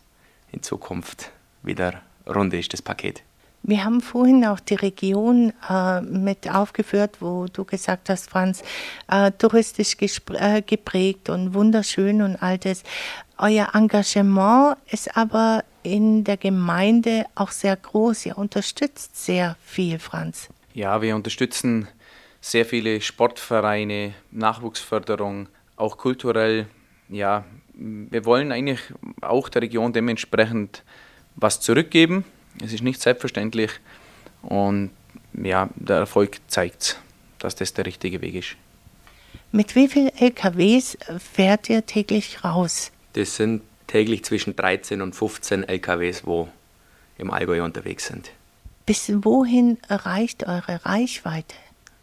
in 0.51 0.61
Zukunft 0.63 1.31
wieder 1.63 2.01
rund 2.27 2.53
ist, 2.53 2.73
das 2.73 2.81
Paket. 2.81 3.23
Wir 3.63 3.83
haben 3.83 4.01
vorhin 4.01 4.43
auch 4.45 4.59
die 4.59 4.73
Region 4.73 5.53
äh, 5.69 6.01
mit 6.01 6.49
aufgeführt, 6.49 7.17
wo 7.19 7.45
du 7.45 7.63
gesagt 7.63 8.09
hast, 8.09 8.29
Franz, 8.29 8.63
äh, 9.07 9.31
touristisch 9.31 9.95
äh, 10.33 10.63
geprägt 10.63 11.29
und 11.29 11.53
wunderschön 11.53 12.23
und 12.23 12.41
all 12.41 12.57
das. 12.57 12.83
Euer 13.37 13.69
Engagement 13.73 14.77
ist 14.89 15.15
aber 15.15 15.63
in 15.83 16.23
der 16.23 16.37
Gemeinde 16.37 17.25
auch 17.35 17.51
sehr 17.51 17.75
groß. 17.75 18.25
Ihr 18.25 18.37
unterstützt 18.37 19.23
sehr 19.23 19.55
viel, 19.63 19.99
Franz. 19.99 20.49
Ja, 20.73 21.01
wir 21.01 21.15
unterstützen 21.15 21.87
sehr 22.39 22.65
viele 22.65 22.99
Sportvereine, 23.01 24.15
Nachwuchsförderung, 24.31 25.49
auch 25.75 25.97
kulturell. 25.97 26.65
Ja, 27.09 27.45
wir 27.81 28.25
wollen 28.25 28.51
eigentlich 28.51 28.79
auch 29.21 29.49
der 29.49 29.63
Region 29.63 29.93
dementsprechend 29.93 30.83
was 31.35 31.59
zurückgeben. 31.61 32.25
Es 32.63 32.73
ist 32.73 32.83
nicht 32.83 33.01
selbstverständlich 33.01 33.71
und 34.41 34.91
ja, 35.33 35.69
der 35.75 35.97
Erfolg 35.97 36.39
zeigt, 36.47 36.99
dass 37.39 37.55
das 37.55 37.73
der 37.73 37.85
richtige 37.85 38.21
Weg 38.21 38.35
ist. 38.35 38.55
Mit 39.51 39.75
wie 39.75 39.87
vielen 39.87 40.15
LKWs 40.15 40.97
fährt 41.19 41.69
ihr 41.69 41.85
täglich 41.85 42.43
raus? 42.43 42.91
Das 43.13 43.35
sind 43.35 43.61
täglich 43.87 44.23
zwischen 44.23 44.55
13 44.55 45.01
und 45.01 45.13
15 45.15 45.63
LKWs, 45.63 46.25
wo 46.25 46.47
im 47.17 47.31
Allgäu 47.31 47.63
unterwegs 47.63 48.07
sind. 48.07 48.31
Bis 48.85 49.11
wohin 49.23 49.77
reicht 49.89 50.47
eure 50.47 50.85
Reichweite? 50.85 51.55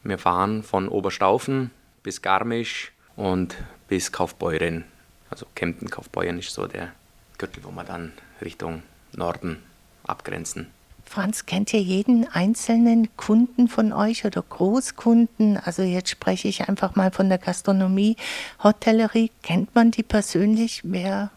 Wir 0.05 0.19
fahren 0.19 0.63
von 0.63 0.89
Oberstaufen 0.89 1.71
bis 2.03 2.23
Garmisch 2.23 2.93
und 3.17 3.57
bis 3.89 4.13
Kaufbeuren. 4.13 4.85
Also 5.31 5.47
Kempten, 5.55 5.91
Kaufbeuren 5.91 6.39
ist 6.39 6.53
so 6.53 6.67
der 6.67 6.93
Gürtel, 7.39 7.65
wo 7.65 7.71
wir 7.71 7.85
dann 7.85 8.13
Richtung 8.43 8.83
Norden 9.13 9.63
abgrenzen. 10.05 10.69
Franz, 11.05 11.47
kennt 11.47 11.73
ihr 11.73 11.81
jeden 11.81 12.29
einzelnen 12.29 13.09
Kunden 13.17 13.69
von 13.69 13.95
euch 13.95 14.27
oder 14.27 14.43
Großkunden? 14.43 15.57
Also 15.57 15.83
jetzt 15.83 16.11
spreche 16.11 16.49
ich 16.49 16.69
einfach 16.69 16.97
mal 16.97 17.11
von 17.11 17.31
der 17.31 17.39
Gastronomie, 17.39 18.17
Hotellerie. 18.63 19.31
Kennt 19.43 19.75
man 19.75 19.91
die 19.91 20.03
persönlich? 20.03 20.83
Wer, 20.85 21.31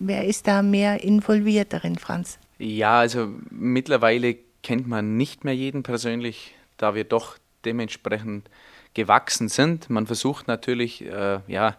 wer 0.00 0.24
ist 0.24 0.48
da 0.48 0.62
mehr 0.62 1.04
involviert 1.04 1.72
darin, 1.72 1.96
Franz? 1.96 2.38
Ja, 2.58 2.98
also 2.98 3.28
mittlerweile 3.50 4.36
kennt 4.64 4.88
man 4.88 5.16
nicht 5.16 5.44
mehr 5.44 5.54
jeden 5.54 5.84
persönlich, 5.84 6.54
da 6.76 6.96
wir 6.96 7.04
doch 7.04 7.38
dementsprechend 7.64 8.50
gewachsen 8.94 9.48
sind. 9.48 9.90
Man 9.90 10.08
versucht 10.08 10.48
natürlich, 10.48 11.04
äh, 11.04 11.38
ja, 11.46 11.76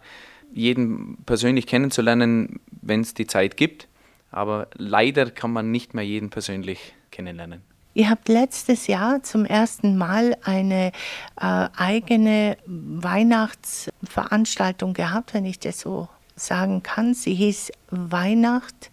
jeden 0.52 1.18
persönlich 1.26 1.66
kennenzulernen, 1.66 2.60
wenn 2.82 3.00
es 3.00 3.14
die 3.14 3.26
Zeit 3.26 3.56
gibt. 3.56 3.88
Aber 4.30 4.68
leider 4.74 5.30
kann 5.30 5.52
man 5.52 5.70
nicht 5.70 5.94
mehr 5.94 6.04
jeden 6.04 6.30
persönlich 6.30 6.94
kennenlernen. 7.10 7.62
Ihr 7.92 8.08
habt 8.08 8.28
letztes 8.28 8.86
Jahr 8.86 9.24
zum 9.24 9.44
ersten 9.44 9.98
Mal 9.98 10.36
eine 10.44 10.92
äh, 11.40 11.68
eigene 11.76 12.56
Weihnachtsveranstaltung 12.66 14.94
gehabt, 14.94 15.34
wenn 15.34 15.44
ich 15.44 15.58
das 15.58 15.80
so 15.80 16.08
sagen 16.36 16.84
kann. 16.84 17.14
Sie 17.14 17.34
hieß 17.34 17.72
Weihnacht. 17.90 18.92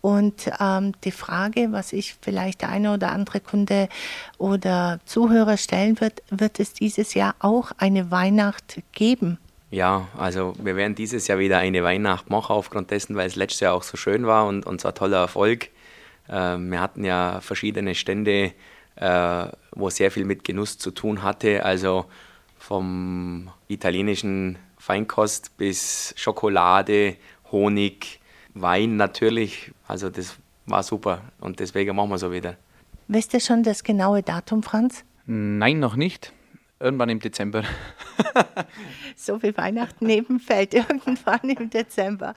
Und 0.00 0.50
ähm, 0.60 0.94
die 1.04 1.12
Frage, 1.12 1.68
was 1.70 1.92
ich 1.94 2.16
vielleicht 2.20 2.60
der 2.60 2.68
eine 2.68 2.92
oder 2.92 3.12
andere 3.12 3.40
Kunde 3.40 3.88
oder 4.36 5.00
Zuhörer 5.06 5.56
stellen 5.56 5.98
wird, 6.00 6.22
wird 6.28 6.60
es 6.60 6.74
dieses 6.74 7.14
Jahr 7.14 7.34
auch 7.38 7.72
eine 7.78 8.10
Weihnacht 8.10 8.82
geben? 8.92 9.38
Ja, 9.74 10.06
also 10.16 10.52
wir 10.62 10.76
werden 10.76 10.94
dieses 10.94 11.26
Jahr 11.26 11.40
wieder 11.40 11.58
eine 11.58 11.82
Weihnacht 11.82 12.30
machen, 12.30 12.52
aufgrund 12.52 12.92
dessen, 12.92 13.16
weil 13.16 13.26
es 13.26 13.34
letztes 13.34 13.58
Jahr 13.58 13.74
auch 13.74 13.82
so 13.82 13.96
schön 13.96 14.24
war 14.24 14.46
und, 14.46 14.64
und 14.64 14.80
so 14.80 14.86
ein 14.86 14.94
toller 14.94 15.16
Erfolg. 15.16 15.70
Äh, 16.28 16.58
wir 16.58 16.80
hatten 16.80 17.02
ja 17.02 17.40
verschiedene 17.40 17.96
Stände, 17.96 18.52
äh, 18.94 19.46
wo 19.72 19.90
sehr 19.90 20.12
viel 20.12 20.26
mit 20.26 20.44
Genuss 20.44 20.78
zu 20.78 20.92
tun 20.92 21.24
hatte, 21.24 21.64
also 21.64 22.04
vom 22.56 23.50
italienischen 23.66 24.58
Feinkost 24.78 25.56
bis 25.56 26.14
Schokolade, 26.16 27.16
Honig, 27.50 28.20
Wein 28.54 28.94
natürlich. 28.94 29.72
Also 29.88 30.08
das 30.08 30.36
war 30.66 30.84
super 30.84 31.22
und 31.40 31.58
deswegen 31.58 31.96
machen 31.96 32.10
wir 32.10 32.18
so 32.18 32.30
wieder. 32.30 32.54
Wisst 33.08 33.34
ihr 33.34 33.40
schon 33.40 33.64
das 33.64 33.82
genaue 33.82 34.22
Datum, 34.22 34.62
Franz? 34.62 35.04
Nein, 35.26 35.80
noch 35.80 35.96
nicht. 35.96 36.32
Irgendwann 36.84 37.08
im 37.08 37.18
Dezember. 37.18 37.62
so 39.16 39.42
wie 39.42 39.56
Weihnachten 39.56 40.04
nebenfällt, 40.04 40.74
irgendwann 40.74 41.48
im 41.48 41.70
Dezember. 41.70 42.34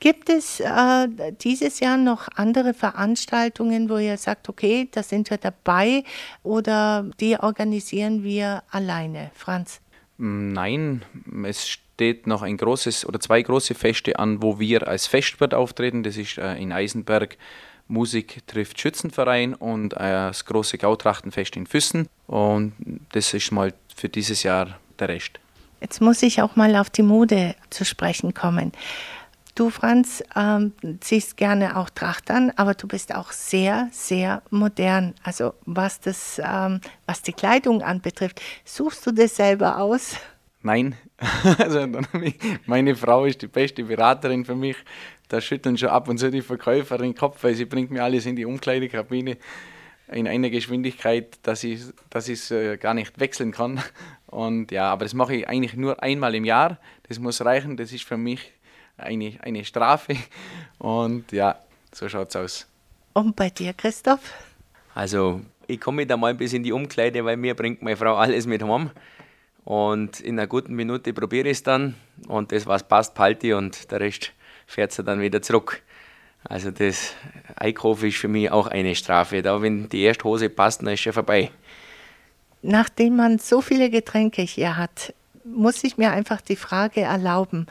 Gibt 0.00 0.28
es 0.28 0.60
äh, 0.60 1.08
dieses 1.40 1.80
Jahr 1.80 1.96
noch 1.96 2.28
andere 2.34 2.74
Veranstaltungen, 2.74 3.88
wo 3.88 3.96
ihr 3.96 4.18
sagt, 4.18 4.50
okay, 4.50 4.88
da 4.92 5.02
sind 5.02 5.30
wir 5.30 5.38
dabei 5.38 6.04
oder 6.42 7.08
die 7.20 7.38
organisieren 7.38 8.22
wir 8.22 8.62
alleine? 8.70 9.30
Franz? 9.34 9.80
Nein, 10.18 11.02
es 11.44 11.66
steht 11.66 12.26
noch 12.26 12.42
ein 12.42 12.58
großes 12.58 13.06
oder 13.06 13.18
zwei 13.18 13.40
große 13.40 13.74
Feste 13.74 14.18
an, 14.18 14.42
wo 14.42 14.58
wir 14.58 14.88
als 14.88 15.06
Festwirt 15.06 15.54
auftreten. 15.54 16.02
Das 16.02 16.18
ist 16.18 16.36
äh, 16.36 16.56
in 16.56 16.70
Eisenberg 16.70 17.38
Musik 17.90 18.46
trifft 18.46 18.80
Schützenverein 18.80 19.54
und 19.54 19.94
äh, 19.94 19.98
das 19.98 20.44
große 20.44 20.78
Gautrachtenfest 20.78 21.56
in 21.56 21.66
Füssen. 21.66 22.08
Und 22.26 22.72
das 23.12 23.34
ist 23.34 23.50
mal 23.52 23.74
für 23.94 24.08
dieses 24.08 24.42
Jahr 24.42 24.78
der 24.98 25.08
Rest. 25.08 25.40
Jetzt 25.80 26.00
muss 26.00 26.22
ich 26.22 26.40
auch 26.42 26.56
mal 26.56 26.76
auf 26.76 26.90
die 26.90 27.02
Mode 27.02 27.54
zu 27.70 27.84
sprechen 27.84 28.34
kommen. 28.34 28.72
Du, 29.54 29.68
Franz, 29.68 30.22
ähm, 30.36 30.72
ziehst 31.00 31.36
gerne 31.36 31.76
auch 31.76 31.90
Tracht 31.90 32.30
an, 32.30 32.52
aber 32.56 32.74
du 32.74 32.86
bist 32.86 33.14
auch 33.14 33.32
sehr, 33.32 33.88
sehr 33.90 34.42
modern. 34.50 35.14
Also 35.22 35.54
was, 35.66 36.00
das, 36.00 36.40
ähm, 36.42 36.80
was 37.06 37.22
die 37.22 37.32
Kleidung 37.32 37.82
anbetrifft, 37.82 38.40
suchst 38.64 39.06
du 39.06 39.10
das 39.10 39.36
selber 39.36 39.78
aus? 39.78 40.16
Nein, 40.62 40.94
also 41.58 41.86
meine 42.66 42.94
Frau 42.94 43.24
ist 43.24 43.42
die 43.42 43.48
beste 43.48 43.84
Beraterin 43.84 44.44
für 44.44 44.54
mich. 44.54 44.76
Da 45.30 45.40
schütteln 45.40 45.78
schon 45.78 45.88
ab 45.88 46.08
und 46.08 46.18
zu 46.18 46.30
die 46.30 46.42
Verkäuferin 46.42 47.12
den 47.12 47.14
Kopf, 47.14 47.42
weil 47.44 47.54
sie 47.54 47.64
bringt 47.64 47.90
mir 47.90 48.02
alles 48.02 48.26
in 48.26 48.34
die 48.34 48.44
Umkleidekabine 48.44 49.36
in 50.08 50.26
einer 50.26 50.50
Geschwindigkeit, 50.50 51.38
dass 51.44 51.62
ich 51.62 51.80
es 51.80 51.94
dass 52.10 52.50
äh, 52.50 52.76
gar 52.76 52.94
nicht 52.94 53.18
wechseln 53.20 53.52
kann. 53.52 53.80
Und 54.26 54.72
ja, 54.72 54.90
aber 54.90 55.04
das 55.04 55.14
mache 55.14 55.36
ich 55.36 55.48
eigentlich 55.48 55.74
nur 55.74 56.02
einmal 56.02 56.34
im 56.34 56.44
Jahr. 56.44 56.78
Das 57.08 57.20
muss 57.20 57.44
reichen. 57.44 57.76
Das 57.76 57.92
ist 57.92 58.04
für 58.04 58.16
mich 58.16 58.52
eine, 58.96 59.38
eine 59.40 59.64
Strafe. 59.64 60.16
Und 60.78 61.30
ja, 61.30 61.60
so 61.92 62.08
schaut 62.08 62.30
es 62.30 62.36
aus. 62.36 62.66
Und 63.12 63.36
bei 63.36 63.50
dir, 63.50 63.72
Christoph? 63.72 64.32
Also, 64.94 65.42
ich 65.68 65.80
komme 65.80 66.06
da 66.06 66.16
mal 66.16 66.30
ein 66.30 66.36
bisschen 66.36 66.58
in 66.58 66.64
die 66.64 66.72
Umkleide, 66.72 67.24
weil 67.24 67.36
mir 67.36 67.54
bringt 67.54 67.82
meine 67.82 67.96
Frau 67.96 68.16
alles 68.16 68.46
mit 68.46 68.62
heim. 68.62 68.90
Und 69.64 70.18
in 70.20 70.38
einer 70.38 70.48
guten 70.48 70.74
Minute 70.74 71.12
probiere 71.12 71.48
ich 71.48 71.58
es 71.58 71.62
dann. 71.62 71.94
Und 72.26 72.50
das, 72.50 72.66
was 72.66 72.86
passt, 72.86 73.16
ich 73.42 73.52
und 73.52 73.90
der 73.92 74.00
Rest 74.00 74.32
fährt 74.70 74.92
sie 74.92 75.02
dann 75.02 75.20
wieder 75.20 75.42
zurück. 75.42 75.82
Also, 76.44 76.70
das 76.70 77.14
Einkaufen 77.56 78.08
ist 78.08 78.16
für 78.16 78.28
mich 78.28 78.50
auch 78.50 78.68
eine 78.68 78.94
Strafe. 78.94 79.42
Da, 79.42 79.60
wenn 79.60 79.88
die 79.88 80.02
erste 80.02 80.24
Hose 80.24 80.48
passt, 80.48 80.80
dann 80.80 80.88
ist 80.88 81.00
schon 81.00 81.12
vorbei. 81.12 81.50
Nachdem 82.62 83.16
man 83.16 83.38
so 83.38 83.60
viele 83.60 83.90
Getränke 83.90 84.42
hier 84.42 84.76
hat, 84.76 85.12
muss 85.44 85.82
ich 85.84 85.98
mir 85.98 86.12
einfach 86.12 86.40
die 86.40 86.56
Frage 86.56 87.00
erlauben, 87.00 87.66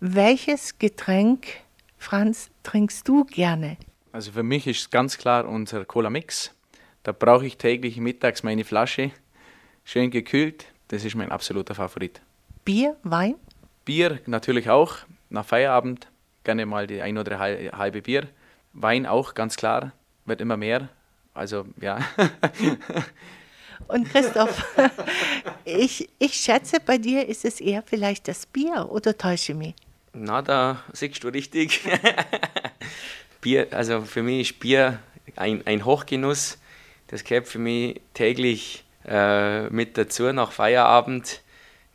welches 0.00 0.78
Getränk, 0.78 1.46
Franz, 1.96 2.50
trinkst 2.64 3.06
du 3.06 3.24
gerne? 3.24 3.76
Also 4.10 4.32
für 4.32 4.42
mich 4.42 4.66
ist 4.66 4.90
ganz 4.90 5.16
klar 5.16 5.48
unser 5.48 5.84
Cola 5.84 6.10
Mix. 6.10 6.52
Da 7.02 7.12
brauche 7.12 7.46
ich 7.46 7.56
täglich 7.56 7.98
mittags 7.98 8.42
meine 8.42 8.64
Flasche, 8.64 9.10
schön 9.84 10.10
gekühlt. 10.10 10.66
Das 10.88 11.04
ist 11.04 11.14
mein 11.14 11.30
absoluter 11.30 11.74
Favorit. 11.74 12.20
Bier, 12.64 12.96
Wein? 13.04 13.36
Bier 13.84 14.20
natürlich 14.26 14.68
auch, 14.68 14.96
nach 15.30 15.46
Feierabend 15.46 16.11
gerne 16.44 16.66
mal 16.66 16.86
die 16.86 17.02
ein 17.02 17.18
oder 17.18 17.38
halbe 17.38 18.02
Bier. 18.02 18.28
Wein 18.72 19.06
auch, 19.06 19.34
ganz 19.34 19.56
klar, 19.56 19.92
wird 20.24 20.40
immer 20.40 20.56
mehr. 20.56 20.88
Also 21.34 21.66
ja. 21.80 21.98
Und 23.88 24.08
Christoph, 24.10 24.64
ich, 25.64 26.08
ich 26.18 26.34
schätze, 26.34 26.78
bei 26.84 26.98
dir 26.98 27.26
ist 27.26 27.44
es 27.44 27.60
eher 27.60 27.82
vielleicht 27.82 28.28
das 28.28 28.46
Bier 28.46 28.88
oder 28.90 29.16
täusche 29.16 29.54
mich? 29.54 29.74
Na, 30.12 30.42
da 30.42 30.82
siehst 30.92 31.24
du 31.24 31.28
richtig. 31.28 31.80
Bier, 33.40 33.68
also 33.70 34.02
für 34.02 34.22
mich 34.22 34.50
ist 34.50 34.60
Bier 34.60 34.98
ein, 35.36 35.66
ein 35.66 35.84
Hochgenuss. 35.84 36.58
Das 37.08 37.24
gehört 37.24 37.48
für 37.48 37.58
mich 37.58 38.00
täglich 38.14 38.84
äh, 39.06 39.68
mit 39.70 39.98
dazu 39.98 40.32
nach 40.32 40.52
Feierabend. 40.52 41.40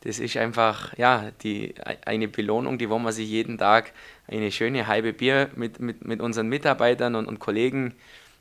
Das 0.02 0.18
ist 0.18 0.36
einfach 0.36 0.96
ja, 0.96 1.30
die, 1.42 1.74
eine 2.04 2.28
Belohnung, 2.28 2.78
die 2.78 2.88
wollen 2.88 3.02
wir 3.02 3.12
sich 3.12 3.28
jeden 3.28 3.58
Tag 3.58 3.92
eine 4.28 4.52
schöne 4.52 4.86
halbe 4.86 5.12
Bier 5.12 5.50
mit, 5.56 5.80
mit, 5.80 6.04
mit 6.04 6.20
unseren 6.20 6.48
Mitarbeitern 6.48 7.14
und, 7.14 7.26
und 7.26 7.40
Kollegen. 7.40 7.94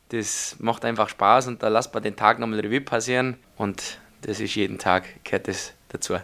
Das 0.09 0.55
macht 0.59 0.85
einfach 0.85 1.09
Spaß 1.09 1.47
und 1.47 1.63
da 1.63 1.67
lasst 1.67 1.93
man 1.93 2.03
den 2.03 2.15
Tag 2.15 2.39
nochmal 2.39 2.59
Revue 2.59 2.81
passieren 2.81 3.37
und 3.57 3.99
das 4.21 4.39
ist 4.39 4.55
jeden 4.55 4.77
Tag, 4.77 5.05
gehört 5.23 5.47
das 5.47 5.73
dazu. 5.89 6.15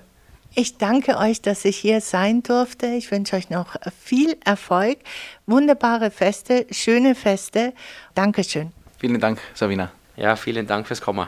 Ich 0.56 0.78
danke 0.78 1.18
euch, 1.18 1.42
dass 1.42 1.66
ich 1.66 1.78
hier 1.78 2.00
sein 2.00 2.44
durfte. 2.44 2.86
Ich 2.88 3.10
wünsche 3.10 3.36
euch 3.36 3.50
noch 3.50 3.76
viel 4.00 4.38
Erfolg, 4.46 5.00
wunderbare 5.48 6.12
Feste, 6.12 6.68
schöne 6.70 7.16
Feste. 7.16 7.74
Dankeschön. 8.14 8.72
Vielen 9.00 9.20
Dank, 9.20 9.40
Sabina. 9.56 9.92
Ja, 10.16 10.36
vielen 10.36 10.68
Dank 10.68 10.86
fürs 10.86 11.02
Kommen. 11.02 11.28